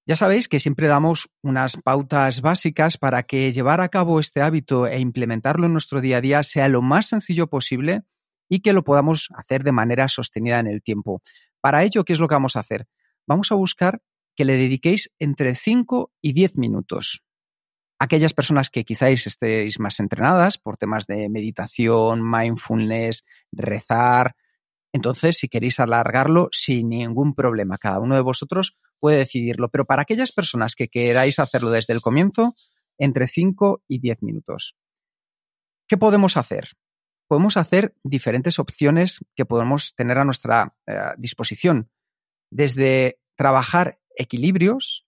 Ya 0.07 0.17
sabéis 0.17 0.49
que 0.49 0.59
siempre 0.59 0.87
damos 0.87 1.29
unas 1.43 1.77
pautas 1.77 2.41
básicas 2.41 2.97
para 2.97 3.25
que 3.25 3.53
llevar 3.53 3.83
a 3.83 3.91
cabo 3.91 4.19
este 4.19 4.41
hábito 4.41 4.87
e 4.87 5.01
implementarlo 5.01 5.67
en 5.67 5.73
nuestro 5.75 6.01
día 6.01 6.17
a 6.17 6.21
día 6.23 6.43
sea 6.45 6.69
lo 6.69 6.81
más 6.81 7.07
sencillo 7.07 7.49
posible 7.49 8.05
y 8.49 8.61
que 8.61 8.73
lo 8.73 8.85
podamos 8.85 9.29
hacer 9.37 9.65
de 9.65 9.73
manera 9.73 10.09
sostenida 10.09 10.61
en 10.61 10.69
el 10.69 10.83
tiempo. 10.83 11.21
Para 11.61 11.85
ello, 11.85 12.05
¿qué 12.05 12.15
es 12.15 12.21
lo 12.21 12.29
que 12.29 12.37
vamos 12.37 12.57
a 12.57 12.61
hacer? 12.61 12.87
Vamos 13.27 13.53
a 13.53 13.57
buscar 13.57 14.01
que 14.35 14.47
le 14.47 14.55
dediquéis 14.55 15.11
entre 15.19 15.55
5 15.55 16.11
y 16.23 16.33
10 16.33 16.57
minutos 16.57 17.26
aquellas 17.99 18.35
personas 18.35 18.71
que 18.71 18.85
quizás 18.85 19.27
estéis 19.27 19.79
más 19.81 20.01
entrenadas 20.01 20.59
por 20.59 20.77
temas 20.77 21.07
de 21.07 21.29
meditación, 21.29 22.29
mindfulness, 22.29 23.25
rezar. 23.53 24.37
Entonces, 24.93 25.39
si 25.39 25.49
queréis 25.49 25.81
alargarlo, 25.81 26.49
sin 26.53 26.91
ningún 26.91 27.35
problema, 27.35 27.79
cada 27.79 28.01
uno 28.01 28.15
de 28.15 28.21
vosotros 28.21 28.77
puede 29.01 29.19
decidirlo. 29.19 29.71
Pero 29.71 29.85
para 29.85 30.03
aquellas 30.03 30.33
personas 30.33 30.75
que 30.75 30.89
queráis 30.89 31.39
hacerlo 31.39 31.71
desde 31.71 31.93
el 31.93 32.01
comienzo, 32.01 32.55
entre 32.99 33.27
5 33.27 33.85
y 33.89 33.99
10 33.99 34.23
minutos. 34.23 34.77
¿Qué 35.89 35.97
podemos 35.97 36.37
hacer? 36.37 36.71
Podemos 37.29 37.57
hacer 37.57 37.95
diferentes 38.05 38.59
opciones 38.59 39.25
que 39.35 39.45
podemos 39.45 39.95
tener 39.95 40.19
a 40.19 40.25
nuestra 40.25 40.77
eh, 40.87 40.95
disposición. 41.19 41.91
Desde 42.51 43.21
trabajar 43.37 44.01
equilibrios, 44.17 45.06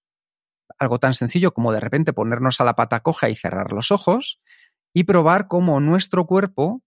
algo 0.79 0.99
tan 0.99 1.15
sencillo 1.15 1.53
como 1.53 1.73
de 1.73 1.81
repente 1.81 2.13
ponernos 2.13 2.61
a 2.61 2.65
la 2.65 2.75
pata 2.75 3.01
coja 3.01 3.29
y 3.29 3.35
cerrar 3.35 3.73
los 3.73 3.91
ojos 3.91 4.41
y 4.93 5.05
probar 5.05 5.49
cómo 5.49 5.81
nuestro 5.81 6.27
cuerpo 6.27 6.83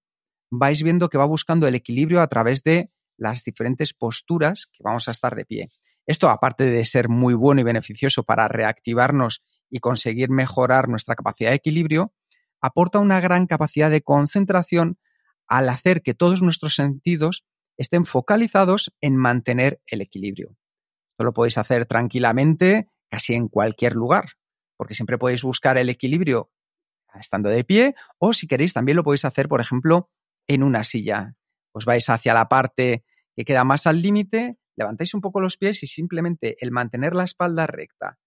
vais 0.52 0.84
viendo 0.84 1.10
que 1.10 1.18
va 1.18 1.26
buscando 1.26 1.68
el 1.68 1.76
equilibrio 1.76 2.22
a 2.22 2.28
través 2.28 2.64
de 2.64 2.92
las 3.18 3.44
diferentes 3.44 3.94
posturas 3.94 4.68
que 4.72 4.84
vamos 4.84 5.08
a 5.08 5.12
estar 5.12 5.36
de 5.36 5.46
pie. 5.46 5.70
Esto, 6.06 6.30
aparte 6.30 6.66
de 6.66 6.84
ser 6.86 7.10
muy 7.10 7.34
bueno 7.34 7.62
y 7.62 7.64
beneficioso 7.64 8.24
para 8.24 8.48
reactivarnos 8.48 9.44
y 9.70 9.80
conseguir 9.80 10.30
mejorar 10.30 10.90
nuestra 10.90 11.16
capacidad 11.16 11.52
de 11.52 11.58
equilibrio, 11.58 12.14
aporta 12.60 13.00
una 13.00 13.22
gran 13.22 13.48
capacidad 13.48 13.90
de 13.90 14.02
concentración 14.02 14.98
al 15.48 15.70
hacer 15.70 16.02
que 16.02 16.14
todos 16.14 16.42
nuestros 16.42 16.76
sentidos 16.76 17.46
estén 17.78 18.06
focalizados 18.06 18.94
en 19.02 19.16
mantener 19.16 19.82
el 19.86 20.02
equilibrio. 20.02 20.56
Esto 21.10 21.24
lo 21.24 21.34
podéis 21.34 21.58
hacer 21.58 21.86
tranquilamente 21.86 22.88
casi 23.12 23.34
en 23.34 23.50
cualquier 23.50 23.94
lugar, 23.94 24.32
porque 24.78 24.96
siempre 24.96 25.18
podéis 25.18 25.44
buscar 25.44 25.78
el 25.78 25.90
equilibrio 25.90 26.52
estando 27.20 27.50
de 27.50 27.66
pie 27.66 27.94
o 28.18 28.32
si 28.32 28.48
queréis 28.48 28.74
también 28.74 28.96
lo 28.96 29.04
podéis 29.04 29.26
hacer, 29.26 29.50
por 29.50 29.60
ejemplo, 29.60 30.10
en 30.48 30.64
una 30.64 30.84
silla. 30.84 31.36
Os 31.74 31.86
vais 31.86 32.10
hacia 32.10 32.34
la 32.34 32.48
parte 32.48 33.04
que 33.36 33.44
queda 33.44 33.66
más 33.66 33.86
al 33.86 34.02
límite, 34.02 34.58
levantáis 34.78 35.14
un 35.14 35.22
poco 35.22 35.42
los 35.42 35.58
pies 35.58 35.84
y 35.84 35.88
simplemente 35.88 36.56
el 36.62 36.72
mantener 36.72 37.14
la 37.14 37.26
espalda 37.26 37.68
recta 37.68 38.18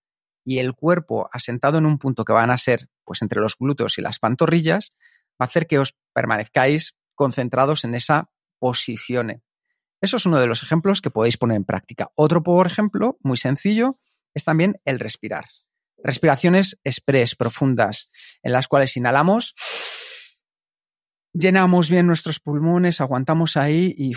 y 0.45 0.59
el 0.59 0.75
cuerpo 0.75 1.31
asentado 1.33 1.79
en 1.79 1.87
un 1.87 1.99
punto 1.99 2.25
que 2.25 2.35
van 2.35 2.50
a 2.50 2.59
ser 2.59 2.88
pues 3.05 3.23
entre 3.23 3.41
los 3.41 3.57
glúteos 3.59 3.97
y 3.97 4.03
las 4.03 4.19
pantorrillas, 4.19 4.95
va 5.41 5.45
a 5.45 5.45
hacer 5.47 5.67
que 5.67 5.79
os 5.79 5.97
permanezcáis 6.12 6.97
concentrados 7.14 7.85
en 7.85 7.95
esa 7.95 8.31
posición. 8.59 9.43
Eso 10.00 10.19
es 10.19 10.26
uno 10.26 10.38
de 10.38 10.47
los 10.47 10.62
ejemplos 10.62 11.00
que 11.00 11.11
podéis 11.11 11.38
poner 11.38 11.57
en 11.57 11.64
práctica. 11.64 12.11
Otro, 12.14 12.43
por 12.43 12.67
ejemplo, 12.67 13.17
muy 13.23 13.38
sencillo, 13.38 13.99
es 14.35 14.45
también 14.45 14.81
el 14.85 14.99
respirar. 14.99 15.47
Respiraciones 16.03 16.79
express, 16.85 17.35
profundas, 17.35 18.11
en 18.43 18.53
las 18.53 18.69
cuales 18.69 18.97
inhalamos, 18.97 19.55
llenamos 21.33 21.88
bien 21.88 22.07
nuestros 22.07 22.41
pulmones, 22.41 23.00
aguantamos 23.00 23.57
ahí 23.57 23.95
y 23.97 24.12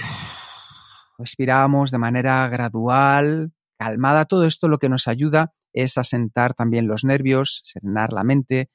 respiramos 1.17 1.91
de 1.91 1.97
manera 1.97 2.47
gradual, 2.49 3.53
calmada. 3.77 4.25
Todo 4.25 4.45
esto 4.45 4.67
lo 4.67 4.79
que 4.79 4.89
nos 4.89 5.07
ayuda 5.07 5.53
es 5.73 5.97
asentar 5.97 6.53
también 6.53 6.87
los 6.87 7.03
nervios, 7.03 7.61
serenar 7.63 8.11
la 8.11 8.23
mente, 8.23 8.69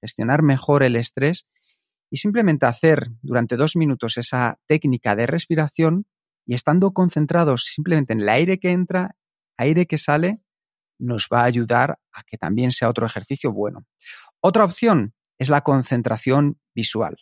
gestionar 0.00 0.42
mejor 0.42 0.82
el 0.82 0.96
estrés 0.96 1.46
y 2.10 2.18
simplemente 2.18 2.66
hacer 2.66 3.08
durante 3.22 3.56
dos 3.56 3.76
minutos 3.76 4.18
esa 4.18 4.58
técnica 4.66 5.16
de 5.16 5.26
respiración 5.26 6.06
y 6.46 6.54
estando 6.54 6.92
concentrados 6.92 7.64
simplemente 7.64 8.12
en 8.12 8.20
el 8.20 8.28
aire 8.28 8.58
que 8.58 8.70
entra, 8.70 9.16
aire 9.56 9.86
que 9.86 9.98
sale, 9.98 10.40
nos 10.98 11.28
va 11.32 11.40
a 11.40 11.44
ayudar 11.44 11.98
a 12.12 12.22
que 12.24 12.38
también 12.38 12.72
sea 12.72 12.88
otro 12.88 13.06
ejercicio 13.06 13.52
bueno. 13.52 13.86
Otra 14.40 14.64
opción 14.64 15.14
es 15.38 15.48
la 15.48 15.62
concentración 15.62 16.58
visual. 16.74 17.16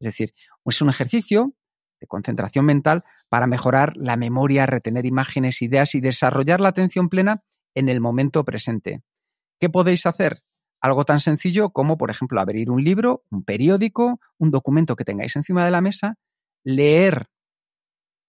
Es 0.00 0.06
decir, 0.06 0.34
es 0.64 0.80
un 0.80 0.88
ejercicio 0.88 1.54
de 2.00 2.06
concentración 2.06 2.64
mental 2.64 3.04
para 3.28 3.46
mejorar 3.46 3.96
la 3.96 4.16
memoria, 4.16 4.66
retener 4.66 5.06
imágenes, 5.06 5.62
ideas 5.62 5.94
y 5.94 6.00
desarrollar 6.00 6.60
la 6.60 6.68
atención 6.68 7.08
plena 7.08 7.42
en 7.74 7.88
el 7.88 8.00
momento 8.00 8.44
presente. 8.44 9.02
¿Qué 9.60 9.70
podéis 9.70 10.06
hacer? 10.06 10.42
Algo 10.80 11.04
tan 11.04 11.20
sencillo 11.20 11.70
como, 11.70 11.96
por 11.96 12.10
ejemplo, 12.10 12.40
abrir 12.40 12.70
un 12.70 12.84
libro, 12.84 13.24
un 13.30 13.44
periódico, 13.44 14.20
un 14.38 14.50
documento 14.50 14.94
que 14.94 15.04
tengáis 15.04 15.34
encima 15.36 15.64
de 15.64 15.70
la 15.70 15.80
mesa, 15.80 16.16
leer 16.64 17.28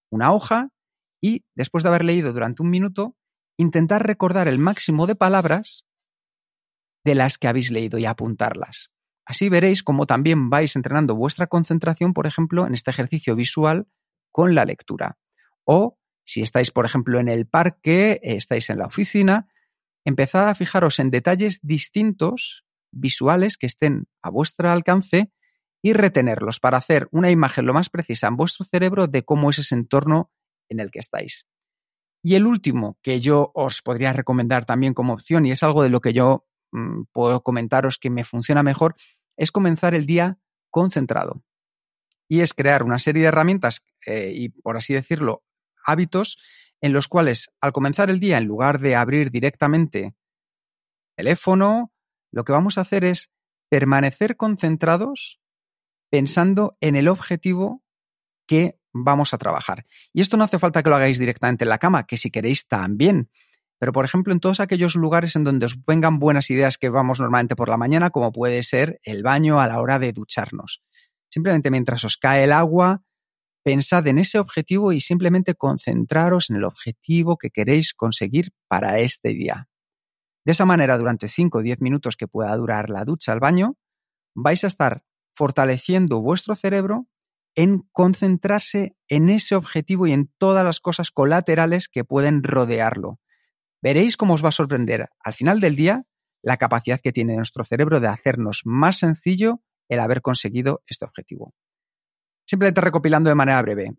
una 0.10 0.32
hoja 0.32 0.70
y, 1.22 1.44
después 1.56 1.84
de 1.84 1.90
haber 1.90 2.06
leído 2.06 2.32
durante 2.32 2.64
un 2.64 2.70
minuto, 2.70 3.16
intentar 3.58 4.06
recordar 4.06 4.48
el 4.48 4.60
máximo 4.60 5.08
de 5.08 5.16
palabras 5.16 5.86
de 7.04 7.16
las 7.16 7.38
que 7.38 7.48
habéis 7.48 7.72
leído 7.72 7.98
y 7.98 8.06
apuntarlas. 8.06 8.92
Así 9.26 9.50
veréis 9.50 9.84
cómo 9.84 10.06
también 10.06 10.50
vais 10.50 10.76
entrenando 10.76 11.16
vuestra 11.16 11.48
concentración, 11.48 12.14
por 12.14 12.28
ejemplo, 12.28 12.66
en 12.66 12.74
este 12.74 12.92
ejercicio 12.92 13.36
visual 13.36 13.88
con 14.32 14.56
la 14.56 14.64
lectura. 14.64 15.18
O 15.66 15.98
si 16.26 16.42
estáis, 16.42 16.72
por 16.72 16.86
ejemplo, 16.86 17.20
en 17.20 17.28
el 17.28 17.48
parque, 17.48 18.20
estáis 18.22 18.70
en 18.70 18.80
la 18.80 18.86
oficina, 18.86 19.48
empezad 20.06 20.48
a 20.50 20.56
fijaros 20.56 21.00
en 21.00 21.10
detalles 21.10 21.60
distintos, 21.62 22.66
visuales, 22.92 23.58
que 23.58 23.66
estén 23.66 24.08
a 24.22 24.30
vuestro 24.30 24.70
alcance 24.70 25.32
y 25.82 25.94
retenerlos 25.94 26.60
para 26.60 26.78
hacer 26.78 27.08
una 27.12 27.32
imagen 27.32 27.66
lo 27.66 27.74
más 27.74 27.90
precisa 27.90 28.28
en 28.28 28.38
vuestro 28.38 28.66
cerebro 28.66 29.08
de 29.08 29.24
cómo 29.24 29.50
es 29.50 29.60
ese 29.60 29.76
entorno 29.76 30.32
en 30.70 30.80
el 30.80 30.92
que 30.92 31.00
estáis. 31.00 31.46
Y 32.24 32.36
el 32.36 32.46
último 32.46 32.98
que 33.02 33.20
yo 33.20 33.52
os 33.54 33.82
podría 33.82 34.14
recomendar 34.14 34.66
también 34.66 34.94
como 34.94 35.14
opción, 35.14 35.46
y 35.46 35.52
es 35.52 35.64
algo 35.64 35.84
de 35.84 35.90
lo 35.90 36.02
que 36.02 36.14
yo 36.14 36.46
mm, 36.72 37.04
puedo 37.12 37.44
comentaros 37.44 37.98
que 37.98 38.10
me 38.10 38.24
funciona 38.24 38.64
mejor, 38.64 38.96
es 39.38 39.52
comenzar 39.52 39.94
el 39.96 40.06
día 40.06 40.40
concentrado. 40.70 41.44
Y 42.28 42.42
es 42.42 42.54
crear 42.54 42.84
una 42.84 43.00
serie 43.00 43.22
de 43.22 43.30
herramientas 43.30 43.86
eh, 44.06 44.32
y, 44.36 44.50
por 44.50 44.78
así 44.78 44.94
decirlo, 44.94 45.44
hábitos 45.86 46.38
en 46.82 46.94
los 46.94 47.08
cuales 47.08 47.50
al 47.62 47.72
comenzar 47.72 48.10
el 48.10 48.20
día, 48.20 48.38
en 48.38 48.46
lugar 48.46 48.80
de 48.80 48.96
abrir 48.96 49.32
directamente 49.32 50.16
teléfono, 51.16 51.92
lo 52.32 52.44
que 52.44 52.52
vamos 52.52 52.78
a 52.78 52.82
hacer 52.82 53.04
es 53.04 53.32
permanecer 53.70 54.38
concentrados 54.38 55.40
pensando 56.10 56.78
en 56.82 56.96
el 56.96 57.08
objetivo 57.08 57.84
que 58.48 58.80
vamos 59.04 59.34
a 59.34 59.38
trabajar. 59.38 59.86
Y 60.14 60.22
esto 60.22 60.38
no 60.38 60.44
hace 60.44 60.60
falta 60.60 60.84
que 60.84 60.90
lo 60.90 60.96
hagáis 60.96 61.20
directamente 61.20 61.66
en 61.66 61.70
la 61.70 61.78
cama, 61.78 62.06
que 62.06 62.18
si 62.18 62.32
queréis 62.32 62.68
también. 62.68 63.30
pero 63.80 63.92
por 63.94 64.06
ejemplo 64.06 64.34
en 64.34 64.40
todos 64.40 64.60
aquellos 64.60 64.96
lugares 64.96 65.36
en 65.36 65.44
donde 65.44 65.68
os 65.68 65.86
vengan 65.86 66.18
buenas 66.18 66.50
ideas 66.50 66.80
que 66.80 66.90
vamos 66.90 67.20
normalmente 67.20 67.56
por 67.56 67.70
la 67.70 67.78
mañana, 67.78 68.10
como 68.10 68.32
puede 68.32 68.64
ser 68.64 69.00
el 69.04 69.22
baño 69.22 69.62
a 69.62 69.68
la 69.68 69.80
hora 69.80 70.00
de 70.00 70.14
ducharnos. 70.14 70.82
Simplemente 71.30 71.70
mientras 71.70 72.04
os 72.04 72.18
cae 72.18 72.46
el 72.46 72.54
agua, 72.54 73.04
pensad 73.64 74.08
en 74.08 74.18
ese 74.18 74.40
objetivo 74.40 74.94
y 74.94 75.02
simplemente 75.02 75.54
concentraros 75.54 76.50
en 76.50 76.56
el 76.56 76.64
objetivo 76.64 77.38
que 77.38 77.50
queréis 77.50 77.94
conseguir 77.94 78.52
para 78.68 79.00
este 79.00 79.30
día. 79.30 79.68
De 80.46 80.54
esa 80.54 80.66
manera, 80.66 80.98
durante 80.98 81.28
5 81.28 81.58
o 81.58 81.62
10 81.62 81.82
minutos 81.82 82.16
que 82.16 82.30
pueda 82.30 82.56
durar 82.56 82.90
la 82.90 83.04
ducha 83.04 83.34
al 83.34 83.42
baño, 83.42 83.76
vais 84.34 84.64
a 84.64 84.68
estar 84.68 85.04
fortaleciendo 85.36 86.22
vuestro 86.22 86.56
cerebro 86.56 87.08
en 87.58 87.82
concentrarse 87.92 88.96
en 89.08 89.30
ese 89.30 89.56
objetivo 89.56 90.06
y 90.06 90.12
en 90.12 90.32
todas 90.38 90.64
las 90.64 90.80
cosas 90.80 91.10
colaterales 91.10 91.90
que 91.90 92.06
pueden 92.06 92.44
rodearlo. 92.44 93.20
Veréis 93.82 94.16
cómo 94.16 94.36
os 94.36 94.46
va 94.46 94.50
a 94.50 94.52
sorprender 94.54 95.10
al 95.20 95.34
final 95.34 95.60
del 95.60 95.76
día 95.76 96.04
la 96.44 96.58
capacidad 96.58 97.00
que 97.02 97.12
tiene 97.12 97.36
nuestro 97.36 97.64
cerebro 97.64 98.00
de 98.00 98.10
hacernos 98.10 98.62
más 98.64 99.00
sencillo 99.00 99.64
el 99.90 100.00
haber 100.00 100.22
conseguido 100.22 100.84
este 100.86 101.06
objetivo. 101.06 101.56
Simplemente 102.46 102.80
recopilando 102.80 103.30
de 103.30 103.36
manera 103.36 103.62
breve. 103.64 103.98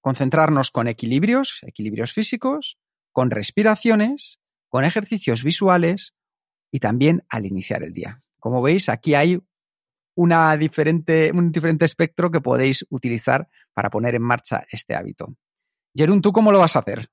Concentrarnos 0.00 0.70
con 0.70 0.88
equilibrios, 0.88 1.60
equilibrios 1.66 2.14
físicos, 2.14 2.78
con 3.12 3.30
respiraciones, 3.30 4.40
con 4.70 4.86
ejercicios 4.86 5.44
visuales 5.44 6.14
y 6.70 6.80
también 6.80 7.24
al 7.28 7.44
iniciar 7.44 7.82
el 7.82 7.92
día. 7.92 8.20
Como 8.40 8.62
veis, 8.62 8.88
aquí 8.88 9.14
hay 9.14 9.38
una 10.16 10.56
diferente, 10.56 11.30
un 11.32 11.52
diferente 11.52 11.84
espectro 11.84 12.30
que 12.30 12.40
podéis 12.40 12.84
utilizar 12.90 13.48
para 13.72 13.90
poner 13.90 14.14
en 14.14 14.22
marcha 14.22 14.64
este 14.70 14.94
hábito. 14.94 15.34
Jerún, 15.94 16.20
¿tú 16.20 16.32
cómo 16.32 16.50
lo 16.50 16.58
vas 16.58 16.76
a 16.76 16.80
hacer? 16.80 17.08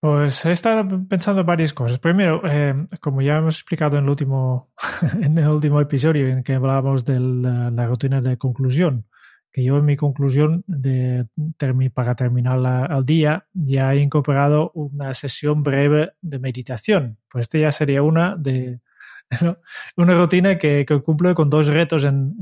Pues 0.00 0.44
he 0.44 0.52
estado 0.52 0.86
pensando 1.08 1.44
varias 1.44 1.74
cosas. 1.74 1.98
Primero, 1.98 2.40
eh, 2.44 2.86
como 3.00 3.20
ya 3.20 3.38
hemos 3.38 3.56
explicado 3.56 3.98
en 3.98 4.04
el 4.04 4.10
último, 4.10 4.72
en 5.20 5.36
el 5.36 5.48
último 5.48 5.80
episodio 5.80 6.28
en 6.28 6.42
que 6.44 6.54
hablábamos 6.54 7.04
de 7.04 7.18
la 7.18 7.86
rutina 7.86 8.20
de 8.20 8.38
conclusión, 8.38 9.06
que 9.52 9.64
yo 9.64 9.78
en 9.78 9.84
mi 9.84 9.96
conclusión 9.96 10.62
de, 10.68 11.26
para 11.92 12.14
terminar 12.14 12.90
el 12.90 13.04
día 13.04 13.46
ya 13.52 13.92
he 13.92 14.00
incorporado 14.00 14.70
una 14.74 15.14
sesión 15.14 15.64
breve 15.64 16.12
de 16.20 16.38
meditación. 16.38 17.18
Pues 17.28 17.46
esta 17.46 17.58
ya 17.58 17.72
sería 17.72 18.02
una 18.02 18.36
de 18.36 18.80
una 19.96 20.14
rutina 20.14 20.58
que, 20.58 20.86
cumple 21.04 21.34
con 21.34 21.50
dos 21.50 21.66
retos 21.66 22.04
en, 22.04 22.36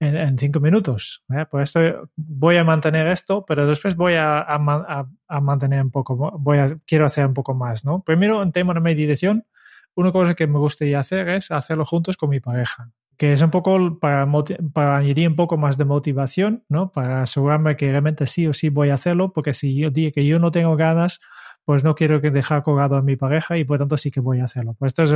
en, 0.00 0.38
cinco 0.38 0.60
minutos. 0.60 1.22
¿eh? 1.30 1.46
Por 1.50 1.62
esto 1.62 1.80
voy 2.16 2.56
a 2.56 2.64
mantener 2.64 3.06
esto, 3.06 3.44
pero 3.46 3.66
después 3.66 3.94
voy 3.94 4.14
a, 4.14 4.40
a, 4.40 5.40
mantener 5.40 5.82
un 5.82 5.90
poco, 5.90 6.16
voy 6.38 6.58
a, 6.58 6.76
quiero 6.86 7.06
hacer 7.06 7.26
un 7.26 7.34
poco 7.34 7.54
más. 7.54 7.84
¿no? 7.84 8.02
Primero, 8.02 8.42
en 8.42 8.52
tema 8.52 8.74
de 8.74 8.80
meditación, 8.80 9.46
una 9.94 10.10
cosa 10.12 10.34
que 10.34 10.46
me 10.46 10.58
gustaría 10.58 10.98
hacer 10.98 11.28
es 11.28 11.50
hacerlo 11.50 11.84
juntos 11.84 12.16
con 12.16 12.30
mi 12.30 12.40
pareja 12.40 12.90
que 13.22 13.32
es 13.32 13.40
un 13.40 13.52
poco 13.52 14.00
para, 14.00 14.26
para 14.72 14.96
añadir 14.96 15.28
un 15.28 15.36
poco 15.36 15.56
más 15.56 15.76
de 15.78 15.84
motivación, 15.84 16.64
¿no? 16.68 16.90
Para 16.90 17.22
asegurarme 17.22 17.76
que 17.76 17.88
realmente 17.88 18.26
sí 18.26 18.48
o 18.48 18.52
sí 18.52 18.68
voy 18.68 18.90
a 18.90 18.94
hacerlo, 18.94 19.32
porque 19.32 19.54
si 19.54 19.76
yo 19.76 19.90
digo 19.90 20.12
que 20.12 20.26
yo 20.26 20.40
no 20.40 20.50
tengo 20.50 20.74
ganas, 20.76 21.20
pues 21.64 21.84
no 21.84 21.94
quiero 21.94 22.20
que 22.20 22.30
dejar 22.30 22.62
colgado 22.62 22.96
a 22.96 23.02
mi 23.02 23.16
pareja 23.16 23.56
y 23.58 23.64
por 23.64 23.78
tanto 23.78 23.96
sí 23.96 24.10
que 24.10 24.20
voy 24.20 24.40
a 24.40 24.44
hacerlo. 24.44 24.74
Pues 24.78 24.90
esto 24.90 25.02
es 25.04 25.12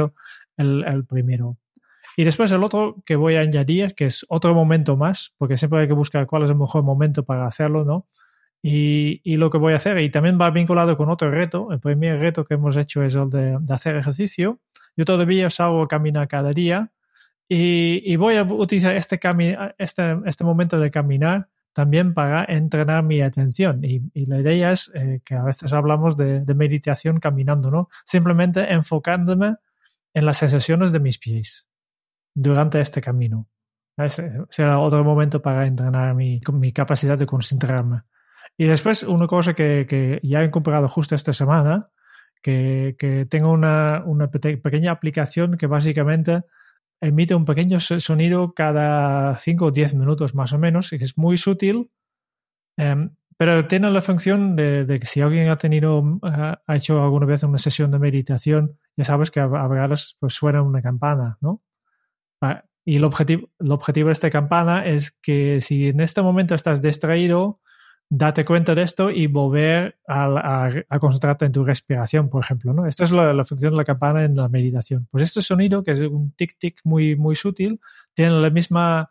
el, 0.57 0.85
el 0.85 1.05
primero. 1.05 1.57
Y 2.17 2.25
después 2.25 2.51
el 2.53 2.63
otro 2.63 3.03
que 3.05 3.17
voy 3.17 3.37
a 3.37 3.41
añadir, 3.41 3.95
que 3.95 4.07
es 4.07 4.25
otro 4.29 4.55
momento 4.55 4.97
más, 4.97 5.35
porque 5.37 5.57
siempre 5.59 5.81
hay 5.81 5.87
que 5.87 5.93
buscar 5.93 6.27
cuál 6.27 6.45
es 6.45 6.51
el 6.51 6.57
mejor 6.57 6.83
momento 6.83 7.25
para 7.25 7.47
hacerlo, 7.47 7.85
¿no? 7.85 8.07
Y, 8.63 9.21
y, 9.23 9.37
lo 9.37 9.51
que 9.51 9.59
voy 9.59 9.75
a 9.75 9.77
hacer, 9.77 9.99
y 9.99 10.11
también 10.11 10.39
va 10.41 10.51
vinculado 10.51 10.97
con 10.97 11.11
otro 11.11 11.31
reto, 11.31 11.71
el 11.73 11.79
primer 11.79 12.19
reto 12.19 12.45
que 12.45 12.55
hemos 12.55 12.77
hecho 12.77 13.03
es 13.03 13.15
el 13.15 13.29
de, 13.29 13.59
hacer 13.69 13.97
ejercicio. 13.97 14.61
Yo 14.97 15.05
todavía 15.05 15.51
salgo 15.51 15.83
a 15.83 15.89
caminar 15.89 16.27
cada 16.27 16.51
día, 16.51 16.91
y, 17.49 18.17
voy 18.17 18.37
a 18.37 18.43
utilizar 18.43 18.97
este, 18.97 19.21
este, 19.79 20.17
este 20.25 20.45
momento 20.45 20.81
de 20.81 20.91
caminar 20.91 21.49
también 21.77 22.15
para 22.15 22.47
entrenar 22.49 23.03
mi 23.03 23.21
atención. 23.21 23.85
Y, 23.85 24.01
la 24.25 24.41
idea 24.41 24.73
es 24.73 24.91
eh, 24.95 25.21
que 25.23 25.35
a 25.35 25.45
veces 25.45 25.75
hablamos 25.75 26.17
de, 26.17 26.43
meditación 26.55 27.19
caminando, 27.19 27.71
¿no? 27.71 27.91
Simplemente 28.07 28.73
enfocándome 28.73 29.57
en 30.15 30.25
las 30.25 30.39
sensaciones 30.39 30.91
de 30.91 31.01
mis 31.01 31.19
pies 31.19 31.69
durante 32.35 32.81
este 32.81 33.03
camino. 33.03 33.47
será 34.49 34.79
otro 34.79 35.05
momento 35.05 35.43
para 35.43 35.67
entrenar 35.67 36.15
mi, 36.15 36.41
mi, 36.51 36.73
capacidad 36.73 37.19
de 37.19 37.27
concentrarme. 37.27 38.05
Y 38.57 38.65
después, 38.65 39.03
una 39.03 39.27
cosa 39.27 39.53
que, 39.53 39.85
que 39.87 40.19
ya 40.23 40.41
he 40.41 40.51
comprado 40.51 40.89
justo 40.89 41.15
esta 41.15 41.35
semana, 41.35 41.91
que, 42.41 42.97
que 42.99 43.27
tengo 43.27 43.53
una, 43.53 44.03
una 44.07 44.31
pequeña 44.31 44.93
aplicación 44.93 45.59
que 45.59 45.67
básicamente 45.67 46.45
emite 47.01 47.35
un 47.35 47.45
pequeño 47.45 47.81
sonido 47.81 48.55
cada 48.55 49.37
5 49.37 49.67
o 49.67 49.71
10 49.71 49.95
minutos 49.95 50.35
más 50.35 50.53
o 50.53 50.59
menos, 50.59 50.93
y 50.93 50.97
es 50.97 51.17
muy 51.19 51.39
sutil, 51.39 51.91
em, 52.77 53.11
pero 53.39 53.67
tiene 53.67 53.91
la 53.91 54.01
función 54.01 54.57
de, 54.57 54.87
que 55.01 55.07
si 55.07 55.21
alguien 55.21 55.49
ha 55.51 55.57
tenido, 55.57 56.03
ha 56.23 56.77
hecho 56.77 57.03
alguna 57.03 57.27
vez 57.27 57.43
una 57.43 57.59
sesión 57.59 57.91
de 57.91 57.99
meditación, 57.99 58.79
ya 58.97 59.05
sabes 59.05 59.31
que 59.31 59.41
a, 59.41 59.47
veces 59.47 60.17
pues, 60.19 60.35
suena 60.35 60.63
una 60.63 60.81
campana, 60.81 61.37
¿no? 61.41 61.63
Y 62.89 62.97
el 62.97 63.05
objetivo, 63.05 63.51
el 63.59 63.73
objetivo 63.73 64.07
de 64.07 64.13
esta 64.13 64.31
campana 64.31 64.87
es 64.87 65.11
que 65.11 65.61
si 65.61 65.89
en 65.89 66.01
este 66.01 66.23
momento 66.23 66.55
estás 66.55 66.81
distraído, 66.81 67.61
date 68.09 68.45
cuenta 68.45 68.75
de 68.75 68.83
esto 68.83 69.11
y 69.11 69.27
volver 69.27 69.99
a, 70.07 70.71
concentrarte 71.01 71.45
en 71.45 71.53
tu 71.53 71.65
respiración, 71.65 72.29
por 72.29 72.45
ejemplo. 72.45 72.73
¿no? 72.73 72.87
Esta 72.87 73.05
es 73.05 73.13
la, 73.13 73.45
función 73.45 73.73
de 73.73 73.79
la 73.79 73.85
campana 73.85 74.25
en 74.25 74.37
la 74.37 74.49
meditación. 74.49 75.09
Pues 75.11 75.25
este 75.25 75.43
sonido, 75.43 75.83
que 75.83 75.93
es 75.93 76.01
un 76.01 76.33
tic-tic 76.37 76.77
muy, 76.85 77.17
muy 77.17 77.35
sutil, 77.35 77.81
tiene 78.15 78.33
la 78.41 78.51
misma, 78.51 79.11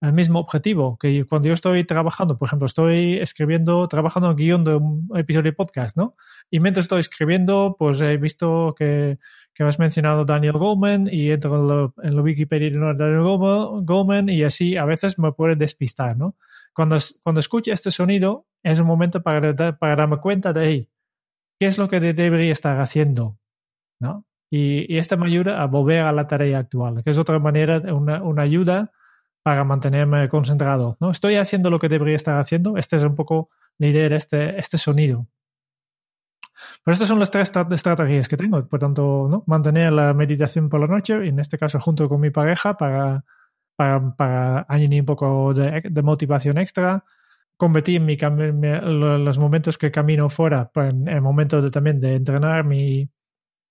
el 0.00 0.12
mismo 0.12 0.38
objetivo 0.38 0.96
que 0.98 1.24
cuando 1.24 1.48
yo 1.48 1.54
estoy 1.54 1.84
trabajando, 1.84 2.38
por 2.38 2.46
ejemplo, 2.46 2.66
estoy 2.66 3.18
escribiendo, 3.18 3.88
trabajando 3.88 4.30
en 4.30 4.36
guion 4.36 4.64
de 4.64 4.76
un 4.76 5.08
episodio 5.14 5.50
de 5.50 5.52
podcast, 5.52 5.96
¿no? 5.96 6.14
Y 6.50 6.60
mientras 6.60 6.84
estoy 6.84 7.00
escribiendo, 7.00 7.74
pues 7.78 8.00
he 8.00 8.16
visto 8.16 8.74
que, 8.78 9.18
que 9.54 9.64
has 9.64 9.78
mencionado 9.78 10.24
Daniel 10.24 10.58
Goleman 10.58 11.08
y 11.10 11.30
entro 11.30 11.92
en 12.02 12.14
la, 12.14 12.22
Wikipedia 12.22 12.70
de 12.70 12.94
Daniel 12.94 13.22
Goleman 13.22 14.28
y 14.28 14.44
así 14.44 14.76
a 14.76 14.84
veces 14.84 15.18
me 15.18 15.32
puede 15.32 15.56
despistar, 15.56 16.16
¿no? 16.16 16.36
Cuando, 16.76 16.98
cuando 17.22 17.40
escuche 17.40 17.72
este 17.72 17.90
sonido, 17.90 18.44
es 18.62 18.78
un 18.80 18.86
momento 18.86 19.22
para, 19.22 19.78
para 19.78 19.96
darme 19.96 20.18
cuenta 20.18 20.52
de 20.52 20.90
qué 21.58 21.66
es 21.66 21.78
lo 21.78 21.88
que 21.88 22.00
debería 22.00 22.52
estar 22.52 22.78
haciendo. 22.78 23.38
¿no? 23.98 24.26
Y, 24.50 24.92
y 24.92 24.98
esta 24.98 25.16
me 25.16 25.24
ayuda 25.24 25.62
a 25.62 25.66
volver 25.68 26.02
a 26.02 26.12
la 26.12 26.26
tarea 26.26 26.58
actual, 26.58 27.02
que 27.02 27.08
es 27.08 27.16
otra 27.16 27.38
manera, 27.38 27.78
una, 27.94 28.22
una 28.22 28.42
ayuda 28.42 28.92
para 29.42 29.64
mantenerme 29.64 30.28
concentrado. 30.28 30.98
¿no? 31.00 31.10
Estoy 31.10 31.36
haciendo 31.36 31.70
lo 31.70 31.78
que 31.78 31.88
debería 31.88 32.14
estar 32.14 32.38
haciendo. 32.38 32.76
Esta 32.76 32.96
es 32.96 33.04
un 33.04 33.14
poco 33.14 33.48
la 33.78 33.86
idea 33.86 34.10
de 34.10 34.16
este, 34.16 34.60
este 34.60 34.76
sonido. 34.76 35.26
Pero 36.84 36.92
estas 36.92 37.08
son 37.08 37.18
las 37.18 37.30
tres 37.30 37.52
estrategias 37.70 38.28
que 38.28 38.36
tengo. 38.36 38.62
Por 38.66 38.80
tanto, 38.80 39.28
¿no? 39.30 39.44
mantener 39.46 39.94
la 39.94 40.12
meditación 40.12 40.68
por 40.68 40.80
la 40.80 40.88
noche, 40.88 41.24
y 41.24 41.30
en 41.30 41.38
este 41.38 41.56
caso 41.56 41.80
junto 41.80 42.06
con 42.06 42.20
mi 42.20 42.28
pareja, 42.28 42.76
para 42.76 43.24
para, 43.76 44.66
añadir 44.68 45.00
un 45.00 45.06
poco 45.06 45.54
de, 45.54 46.02
motivación 46.02 46.58
extra, 46.58 47.04
convertir 47.56 48.00
mi, 48.00 48.16
los 48.16 49.38
momentos 49.38 49.78
que 49.78 49.90
camino 49.90 50.28
fuera 50.28 50.70
en 50.74 51.08
el 51.08 51.20
momento 51.20 51.62
de, 51.62 51.70
también 51.70 52.00
de 52.00 52.14
entrenar 52.14 52.64
mi, 52.64 53.08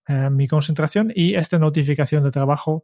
eh, 0.07 0.29
mi 0.29 0.47
concentración 0.47 1.11
y 1.13 1.35
esta 1.35 1.59
notificación 1.59 2.23
de 2.23 2.31
trabajo, 2.31 2.83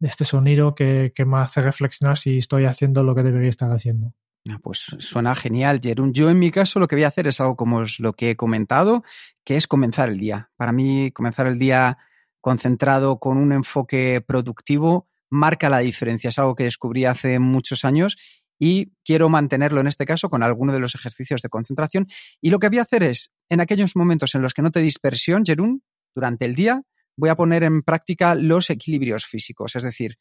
este 0.00 0.24
sonido 0.24 0.74
que, 0.74 1.12
que, 1.14 1.24
me 1.24 1.38
hace 1.38 1.60
reflexionar 1.60 2.18
si 2.18 2.38
estoy 2.38 2.64
haciendo 2.64 3.02
lo 3.02 3.14
que 3.14 3.22
debería 3.22 3.48
estar 3.48 3.70
haciendo. 3.70 4.14
Ah, 4.50 4.58
pues 4.60 4.96
suena 4.98 5.34
genial, 5.36 5.80
Jerón. 5.80 6.12
Yo 6.12 6.28
en 6.28 6.38
mi 6.38 6.50
caso 6.50 6.80
lo 6.80 6.88
que 6.88 6.96
voy 6.96 7.04
a 7.04 7.08
hacer 7.08 7.28
es 7.28 7.40
algo 7.40 7.56
como 7.56 7.82
es 7.82 8.00
lo 8.00 8.12
que 8.14 8.30
he 8.30 8.36
comentado, 8.36 9.04
que 9.44 9.56
es 9.56 9.68
comenzar 9.68 10.08
el 10.08 10.18
día. 10.18 10.50
Para 10.56 10.72
mí, 10.72 11.12
comenzar 11.12 11.46
el 11.46 11.58
día 11.58 11.98
concentrado 12.40 13.20
con 13.20 13.36
un 13.38 13.52
enfoque 13.52 14.20
productivo 14.20 15.08
marca 15.32 15.70
la 15.70 15.78
diferencia. 15.78 16.28
Es 16.28 16.38
algo 16.38 16.54
que 16.54 16.64
descubrí 16.64 17.06
hace 17.06 17.38
muchos 17.38 17.84
años 17.84 18.16
y 18.58 18.92
quiero 19.02 19.28
mantenerlo 19.28 19.80
en 19.80 19.88
este 19.88 20.04
caso 20.04 20.28
con 20.28 20.42
alguno 20.42 20.72
de 20.72 20.78
los 20.78 20.94
ejercicios 20.94 21.42
de 21.42 21.48
concentración. 21.48 22.06
Y 22.40 22.50
lo 22.50 22.58
que 22.58 22.68
voy 22.68 22.78
a 22.78 22.82
hacer 22.82 23.02
es, 23.02 23.32
en 23.48 23.60
aquellos 23.60 23.96
momentos 23.96 24.34
en 24.34 24.42
los 24.42 24.54
que 24.54 24.62
no 24.62 24.70
te 24.70 24.80
dispersión, 24.80 25.44
Jerún, 25.44 25.82
durante 26.14 26.44
el 26.44 26.54
día, 26.54 26.82
voy 27.16 27.30
a 27.30 27.34
poner 27.34 27.62
en 27.64 27.82
práctica 27.82 28.34
los 28.34 28.70
equilibrios 28.70 29.26
físicos, 29.26 29.74
es 29.74 29.82
decir, 29.82 30.18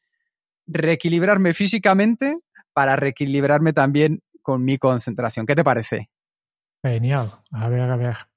reequilibrarme 0.66 1.54
físicamente 1.54 2.38
para 2.74 2.96
reequilibrarme 2.96 3.74
también 3.74 4.22
con 4.42 4.64
mi 4.64 4.78
concentración. 4.78 5.46
¿Qué 5.46 5.56
te 5.56 5.64
parece? 5.64 6.10
Genial. 6.82 7.44
A 7.52 7.68
ver, 7.68 7.82
a 7.82 7.96
ver 7.98 8.31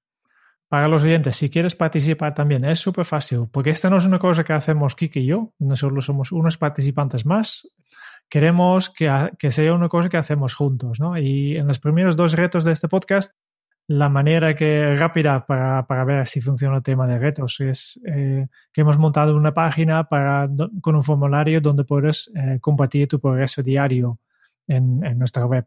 para 0.75 0.89
los 0.89 1.05
oyentes, 1.05 1.37
si 1.37 1.51
quieres 1.51 1.77
participar 1.77 2.35
también, 2.35 2.65
es 2.65 2.81
súper 2.81 3.05
fácil, 3.05 3.47
porque 3.53 3.71
esta 3.71 3.89
no 3.89 3.99
es 3.99 4.07
una 4.07 4.19
cosa 4.19 4.43
que 4.43 4.55
hacemos 4.55 4.97
Kiki 4.97 5.21
y 5.21 5.27
yo, 5.27 5.53
nosotros 5.61 6.05
somos 6.05 6.33
unos 6.33 6.59
participantes 6.59 7.25
más. 7.25 7.69
Queremos 8.29 8.91
que, 8.91 9.31
que 9.39 9.53
sea 9.53 9.73
una 9.73 9.89
cosa 9.89 10.09
que 10.09 10.17
hacemos 10.17 10.53
juntos, 10.53 10.99
¿no? 10.99 11.17
Y 11.17 11.57
en 11.57 11.69
los 11.69 11.79
primeros 11.79 12.17
dos 12.17 12.33
retos 12.33 12.65
de 12.65 12.73
este 12.73 12.89
podcast 12.89 13.31
la 13.87 14.09
manera 14.09 14.57
que 14.57 14.97
rápida 14.97 15.47
para, 15.47 15.87
para, 15.87 16.05
ver 16.05 16.27
si 16.27 16.41
funciona 16.41 16.79
el 16.79 16.83
tema 16.83 17.07
de 17.07 17.21
retos 17.21 17.61
es 17.61 18.01
eh, 18.05 18.49
que 18.73 18.81
hemos 18.81 18.99
montado 18.99 19.37
una 19.37 19.55
página 19.55 20.09
con 20.81 20.97
un 20.97 21.05
formulario 21.05 21.61
donde 21.61 21.85
puedes 21.85 22.33
eh, 22.35 22.59
compartir 22.61 23.07
tu 23.07 23.21
progreso 23.21 23.63
diario 23.63 24.19
en, 24.67 24.99
nuestra 25.17 25.47
web. 25.47 25.67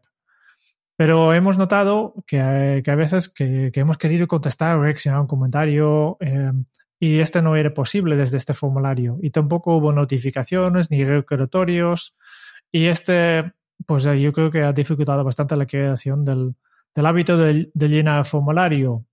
Pero 0.98 1.32
hemos 1.32 1.56
notado 1.58 2.12
que, 2.26 2.82
que 2.84 2.90
a 2.90 2.96
veces 2.96 3.28
que, 3.28 3.70
hemos 3.72 3.98
querido 3.98 4.26
contestar 4.26 4.76
o 4.76 4.82
reaccionar 4.82 5.18
a 5.18 5.20
un 5.20 5.28
comentario 5.28 6.16
eh, 6.18 6.50
y 6.98 7.20
este 7.20 7.40
no 7.40 7.54
era 7.54 7.72
posible 7.72 8.16
desde 8.16 8.36
este 8.36 8.52
formulario 8.52 9.16
y 9.22 9.30
tampoco 9.30 9.76
hubo 9.76 9.92
notificaciones 9.92 10.90
ni 10.90 11.04
recordatorios 11.04 12.16
y 12.72 12.86
este 12.86 13.52
pues 13.86 14.02
yo 14.02 14.32
creo 14.32 14.50
que 14.50 14.64
ha 14.64 14.72
dificultado 14.72 15.22
bastante 15.22 15.54
la 15.54 15.66
creación 15.66 16.24
del, 16.24 16.56
del 16.96 17.06
hábito 17.06 17.36
de, 17.36 17.70
de, 17.72 17.88
llenar 17.88 18.18
el 18.18 18.24
formulario. 18.24 19.04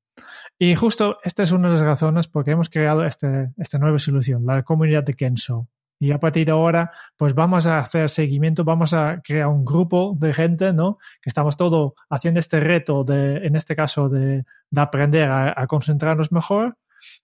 Y 0.58 0.74
justo 0.74 1.20
esta 1.24 1.44
es 1.44 1.52
una 1.52 1.68
de 1.68 1.76
las 1.76 1.86
razones 1.86 2.28
por 2.28 2.44
qué 2.44 2.52
hemos 2.52 2.72
creado 2.72 3.06
este, 3.06 3.52
esta 3.58 3.78
nueva 3.78 4.00
solución, 4.00 4.44
la 4.44 4.64
comunidad 4.64 5.04
de 5.04 5.14
Kenso. 5.14 5.68
Y 6.00 6.12
a 6.12 6.20
partir 6.20 6.46
de 6.46 6.52
ahora, 6.52 6.92
pues 7.16 7.34
vamos 7.34 7.66
a 7.66 7.80
hacer 7.80 8.10
seguimiento, 8.10 8.64
vamos 8.64 8.94
a 8.94 9.22
crear 9.24 9.48
un 9.48 9.64
grupo 9.64 10.16
de 10.18 10.34
gente, 10.34 10.74
¿no? 10.74 10.98
Que 11.22 11.30
estamos 11.30 11.56
todos 11.56 11.94
haciendo 12.10 12.40
este 12.40 12.60
reto, 12.60 13.04
de, 13.04 13.38
en 13.38 13.56
este 13.56 13.76
caso, 13.76 14.10
de, 14.10 14.44
de 14.70 14.82
aprender 14.82 15.30
a, 15.30 15.66
concentrarnos 15.68 16.32
mejor. 16.32 16.78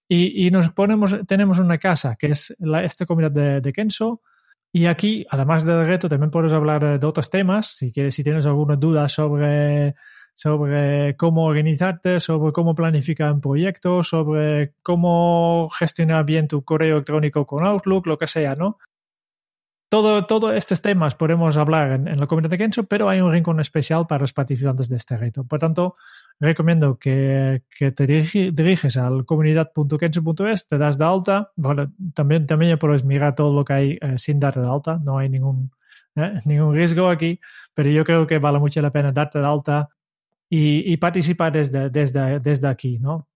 Y, 0.08 0.50
nos 0.52 0.72
ponemos, 0.72 1.16
tenemos 1.28 1.60
una 1.60 1.78
casa, 1.78 2.16
que 2.18 2.28
es 2.28 2.56
la, 2.60 2.84
esta 2.84 3.06
comunidad 3.06 3.32
de, 3.32 3.62
de 3.62 3.74
y 4.74 4.86
aquí, 4.86 5.26
además 5.30 5.66
del 5.66 5.86
reto, 5.86 6.08
también 6.08 6.32
puedes 6.32 6.54
hablar 6.54 7.00
de 7.00 7.08
otros 7.08 7.30
temas. 7.30 7.76
Si 7.76 7.92
quieres, 7.92 8.16
si 8.16 8.24
tienes 8.24 8.46
alguna 8.46 8.78
duda 8.78 9.10
sobre 9.10 9.96
sobre 10.36 11.16
cómo 11.18 11.46
organizarte, 11.46 12.20
sobre 12.20 12.52
cómo 12.52 12.74
planificar 12.74 13.32
un 13.32 13.42
proyecto, 13.42 14.04
sobre 14.04 14.74
cómo 14.82 15.70
gestionar 15.78 16.26
bien 16.26 16.48
tu 16.48 16.64
correo 16.64 16.96
electrónico 16.96 17.46
con 17.46 17.66
Outlook, 17.66 18.08
lo 18.08 18.18
que 18.18 18.28
sea, 18.28 18.56
¿no? 18.56 18.78
Todos 19.90 20.26
todo 20.26 20.54
estos 20.54 20.82
temas 20.82 21.16
podemos 21.16 21.58
hablar 21.58 21.92
en, 21.92 22.08
en, 22.08 22.18
la 22.18 22.26
comunidad 22.26 22.52
de 22.52 22.58
Kenso, 22.58 22.86
pero 22.86 23.10
hay 23.10 23.20
un 23.20 23.30
rincón 23.30 23.60
especial 23.60 24.08
para 24.08 24.22
los 24.22 24.32
participantes 24.32 24.88
de 24.88 24.96
este 24.96 25.18
reto. 25.18 25.44
Por 25.44 25.60
tanto, 25.60 25.96
recomiendo 26.40 26.98
que, 26.98 27.64
que 27.78 27.92
te 27.92 28.06
diriges 28.06 28.96
al 28.96 29.26
comunidad.kenso.es, 29.26 30.68
te 30.68 30.78
das 30.78 30.98
de 30.98 31.06
alta. 31.06 31.52
Bueno, 31.58 31.92
también, 32.14 32.48
también 32.48 32.78
puedes 32.80 33.04
mirar 33.04 33.36
todo 33.36 33.54
lo 33.54 33.66
que 33.66 33.74
hay 33.74 33.98
eh, 34.02 34.18
sin 34.18 34.40
darte 34.40 34.62
de 34.62 34.70
alta, 34.70 34.98
no 34.98 35.18
hay 35.18 35.28
ningún, 35.28 35.72
eh, 36.16 36.40
ningún 36.46 36.74
riesgo 36.74 37.10
aquí, 37.10 37.40
pero 37.74 37.90
yo 37.90 38.06
creo 38.06 38.26
que 38.26 38.40
vale 38.40 38.60
mucho 38.60 38.82
la 38.82 38.92
pena 38.92 39.12
darte 39.12 39.40
de 39.40 39.46
alta 39.46 39.90
y, 40.54 40.98
participar 40.98 41.54
desde, 41.54 41.90
desde, 41.90 42.42
desde 42.42 42.68
aquí, 42.68 43.00
¿no? 43.00 43.30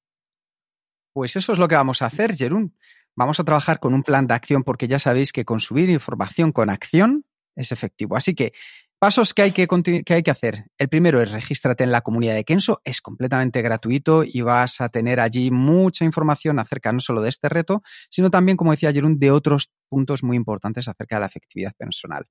Pues 1.14 1.38
eso 1.38 1.54
es 1.54 1.60
lo 1.60 1.70
que 1.70 1.76
vamos 1.76 2.02
a 2.02 2.08
hacer, 2.08 2.36
Jerún. 2.36 2.76
Vamos 3.16 3.40
a 3.40 3.46
trabajar 3.46 3.80
con 3.80 3.94
un 3.94 4.04
plan 4.04 4.28
de 4.28 4.34
acción 4.34 4.64
porque 4.64 4.90
ya 4.90 5.00
sabéis 5.00 5.32
que 5.32 5.46
consumir 5.46 5.90
información 5.90 6.52
con 6.52 6.70
acción 6.70 7.26
es 7.56 7.72
efectivo. 7.72 8.18
Así 8.18 8.36
que 8.36 8.52
pasos 9.00 9.34
que 9.34 9.44
hay 9.44 9.54
que, 9.54 9.66
que 10.04 10.14
hay 10.14 10.24
que 10.24 10.32
hacer. 10.32 10.66
El 10.78 10.90
primero 10.90 11.22
es 11.22 11.32
regístrate 11.32 11.86
en 11.86 11.94
la 11.94 12.02
comunidad 12.02 12.36
de 12.36 12.44
Kenso, 12.44 12.82
es 12.84 13.00
completamente 13.00 13.62
gratuito 13.62 14.26
y 14.26 14.42
vas 14.42 14.82
a 14.82 14.90
tener 14.90 15.22
allí 15.22 15.52
mucha 15.52 16.04
información 16.04 16.60
acerca 16.60 16.92
no 16.92 17.00
solo 17.00 17.22
de 17.22 17.30
este 17.30 17.48
reto, 17.48 17.82
sino 18.10 18.30
también, 18.30 18.58
como 18.58 18.72
decía 18.72 18.92
Jerún, 18.92 19.20
de 19.20 19.32
otros 19.32 19.72
puntos 19.88 20.22
muy 20.22 20.36
importantes 20.36 20.90
acerca 20.90 21.16
de 21.16 21.22
la 21.22 21.28
efectividad 21.28 21.72
personal. 21.78 22.26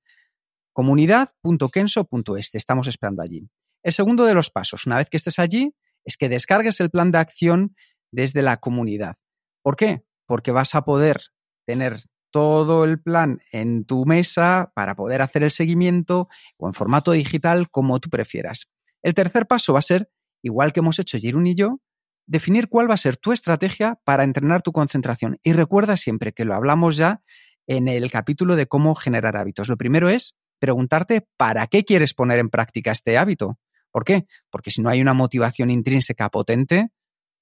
Comunidad.kenso.es, 0.75 2.51
te 2.51 2.59
estamos 2.59 2.87
esperando 2.87 3.23
allí. 3.23 3.49
El 3.85 3.92
segundo 3.92 4.25
de 4.25 4.35
los 4.35 4.51
pasos, 4.51 4.87
una 4.87 4.97
vez 4.97 5.11
que 5.11 5.18
estés 5.18 5.38
allí, 5.38 5.75
es 6.05 6.16
que 6.16 6.31
descargues 6.31 6.81
el 6.81 6.90
plan 6.90 7.12
de 7.12 7.18
acción 7.18 7.77
desde 8.11 8.42
la 8.42 8.57
comunidad. 8.57 9.16
¿Por 9.62 9.77
qué? 9.77 10.05
Porque 10.27 10.53
vas 10.53 10.75
a 10.75 10.85
poder 10.85 11.20
tener 11.66 12.01
todo 12.31 12.85
el 12.85 13.01
plan 13.01 13.40
en 13.53 13.85
tu 13.85 14.07
mesa 14.07 14.73
para 14.75 14.97
poder 14.97 15.23
hacer 15.23 15.42
el 15.42 15.51
seguimiento 15.51 16.29
o 16.57 16.66
en 16.66 16.73
formato 16.73 17.12
digital 17.12 17.70
como 17.70 18.01
tú 18.01 18.09
prefieras. 18.09 18.68
El 19.03 19.14
tercer 19.14 19.47
paso 19.47 19.75
va 19.75 19.81
a 19.81 19.83
ser, 19.83 20.11
igual 20.42 20.73
que 20.73 20.81
hemos 20.81 20.99
hecho 20.99 21.18
Jirun 21.18 21.47
y 21.47 21.55
yo, 21.55 21.81
definir 22.27 22.68
cuál 22.68 22.88
va 22.88 22.94
a 22.94 22.99
ser 22.99 23.18
tu 23.18 23.33
estrategia 23.33 24.01
para 24.05 24.25
entrenar 24.25 24.62
tu 24.62 24.73
concentración. 24.73 25.38
Y 25.42 25.53
recuerda 25.53 25.97
siempre 25.99 26.33
que 26.33 26.47
lo 26.47 26.55
hablamos 26.55 26.97
ya 26.97 27.23
en 27.66 27.88
el 27.88 28.11
capítulo 28.11 28.57
de 28.57 28.66
cómo 28.66 28.94
generar 28.94 29.37
hábitos. 29.37 29.68
Lo 29.68 29.77
primero 29.77 30.09
es 30.09 30.35
preguntarte 30.59 31.27
para 31.37 31.66
qué 31.66 31.85
quieres 31.85 32.14
poner 32.14 32.38
en 32.38 32.49
práctica 32.49 32.92
este 32.92 33.18
hábito. 33.18 33.59
¿Por 33.94 34.04
qué? 34.04 34.26
Porque 34.50 34.72
si 34.72 34.83
no 34.83 34.90
hay 34.90 35.00
una 35.00 35.12
motivación 35.12 35.70
intrínseca 35.70 36.28
potente, 36.28 36.88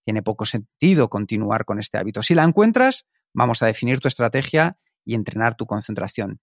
tiene 0.05 0.23
poco 0.23 0.45
sentido 0.45 1.09
continuar 1.09 1.65
con 1.65 1.79
este 1.79 1.97
hábito. 1.97 2.23
Si 2.23 2.35
la 2.35 2.45
encuentras, 2.45 3.07
vamos 3.33 3.63
a 3.63 3.67
definir 3.67 4.01
tu 4.01 4.09
estrategia 4.09 4.77
y 5.03 5.15
entrenar 5.15 5.55
tu 5.55 5.65
concentración. 5.65 6.41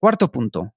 Cuarto 0.00 0.32
punto, 0.32 0.72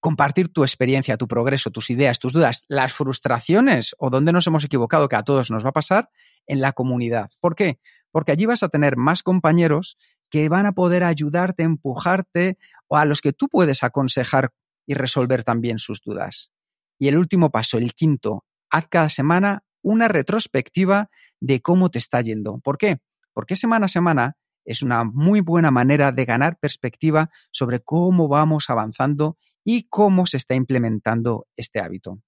compartir 0.00 0.52
tu 0.52 0.64
experiencia, 0.64 1.16
tu 1.16 1.28
progreso, 1.28 1.70
tus 1.70 1.88
ideas, 1.88 2.18
tus 2.18 2.34
dudas, 2.34 2.66
las 2.68 2.92
frustraciones 2.92 3.96
o 3.98 4.10
donde 4.10 4.32
nos 4.32 4.46
hemos 4.46 4.64
equivocado, 4.64 5.08
que 5.08 5.16
a 5.16 5.22
todos 5.22 5.50
nos 5.50 5.64
va 5.64 5.70
a 5.70 5.72
pasar, 5.72 6.10
en 6.46 6.60
la 6.60 6.72
comunidad. 6.72 7.30
¿Por 7.40 7.54
qué? 7.54 7.80
Porque 8.10 8.32
allí 8.32 8.44
vas 8.44 8.62
a 8.62 8.68
tener 8.68 8.98
más 8.98 9.22
compañeros 9.22 9.96
que 10.28 10.50
van 10.50 10.66
a 10.66 10.72
poder 10.72 11.04
ayudarte, 11.04 11.62
empujarte 11.62 12.58
o 12.86 12.98
a 12.98 13.06
los 13.06 13.22
que 13.22 13.32
tú 13.32 13.48
puedes 13.48 13.82
aconsejar 13.82 14.52
y 14.84 14.92
resolver 14.92 15.42
también 15.42 15.78
sus 15.78 16.02
dudas. 16.02 16.52
Y 17.00 17.08
el 17.08 17.16
último 17.16 17.50
paso, 17.50 17.78
el 17.78 17.94
quinto, 17.94 18.44
haz 18.70 18.86
cada 18.88 19.08
semana 19.08 19.64
una 19.82 20.06
retrospectiva 20.06 21.08
de 21.40 21.62
cómo 21.62 21.90
te 21.90 21.98
está 21.98 22.20
yendo. 22.20 22.58
¿Por 22.58 22.76
qué? 22.76 22.98
Porque 23.32 23.56
semana 23.56 23.86
a 23.86 23.88
semana 23.88 24.36
es 24.66 24.82
una 24.82 25.04
muy 25.04 25.40
buena 25.40 25.70
manera 25.70 26.12
de 26.12 26.26
ganar 26.26 26.58
perspectiva 26.58 27.30
sobre 27.50 27.80
cómo 27.80 28.28
vamos 28.28 28.68
avanzando 28.68 29.38
y 29.64 29.88
cómo 29.88 30.26
se 30.26 30.36
está 30.36 30.54
implementando 30.54 31.46
este 31.56 31.80
hábito. 31.80 32.20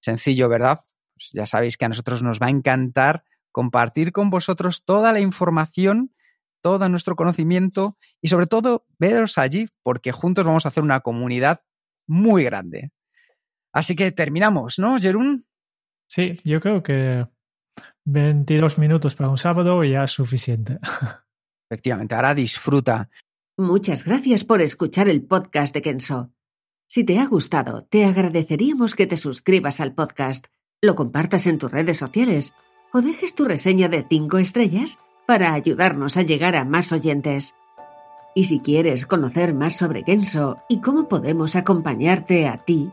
Sencillo, 0.00 0.48
¿verdad? 0.48 0.80
Pues 1.14 1.30
ya 1.34 1.46
sabéis 1.46 1.76
que 1.76 1.84
a 1.84 1.90
nosotros 1.90 2.22
nos 2.22 2.40
va 2.40 2.46
a 2.46 2.50
encantar 2.50 3.24
compartir 3.52 4.12
con 4.12 4.30
vosotros 4.30 4.84
toda 4.86 5.12
la 5.12 5.20
información, 5.20 6.14
todo 6.62 6.88
nuestro 6.88 7.14
conocimiento 7.14 7.98
y 8.22 8.28
sobre 8.28 8.46
todo 8.46 8.86
veros 8.98 9.36
allí 9.36 9.68
porque 9.82 10.12
juntos 10.12 10.46
vamos 10.46 10.64
a 10.64 10.70
hacer 10.70 10.82
una 10.82 11.00
comunidad 11.00 11.60
muy 12.06 12.44
grande. 12.44 12.90
Así 13.72 13.96
que 13.96 14.12
terminamos, 14.12 14.78
¿no, 14.78 14.98
Jerún? 14.98 15.46
Sí, 16.06 16.38
yo 16.44 16.60
creo 16.60 16.82
que 16.82 17.26
22 18.04 18.78
minutos 18.78 19.14
para 19.14 19.30
un 19.30 19.38
sábado 19.38 19.82
ya 19.84 20.04
es 20.04 20.10
suficiente. 20.10 20.78
Efectivamente, 21.70 22.14
ahora 22.14 22.34
disfruta. 22.34 23.08
Muchas 23.56 24.04
gracias 24.04 24.44
por 24.44 24.60
escuchar 24.60 25.08
el 25.08 25.22
podcast 25.22 25.74
de 25.74 25.82
Kenso. 25.82 26.30
Si 26.86 27.04
te 27.04 27.18
ha 27.18 27.26
gustado, 27.26 27.84
te 27.84 28.04
agradeceríamos 28.04 28.94
que 28.94 29.06
te 29.06 29.16
suscribas 29.16 29.80
al 29.80 29.94
podcast, 29.94 30.46
lo 30.82 30.94
compartas 30.94 31.46
en 31.46 31.56
tus 31.56 31.70
redes 31.70 31.96
sociales 31.96 32.52
o 32.92 33.00
dejes 33.00 33.34
tu 33.34 33.46
reseña 33.46 33.88
de 33.88 34.04
5 34.06 34.36
estrellas 34.38 34.98
para 35.26 35.54
ayudarnos 35.54 36.18
a 36.18 36.22
llegar 36.22 36.56
a 36.56 36.66
más 36.66 36.92
oyentes. 36.92 37.54
Y 38.34 38.44
si 38.44 38.60
quieres 38.60 39.06
conocer 39.06 39.54
más 39.54 39.76
sobre 39.76 40.02
Kenso 40.02 40.58
y 40.68 40.80
cómo 40.80 41.08
podemos 41.08 41.56
acompañarte 41.56 42.46
a 42.46 42.64
ti 42.64 42.92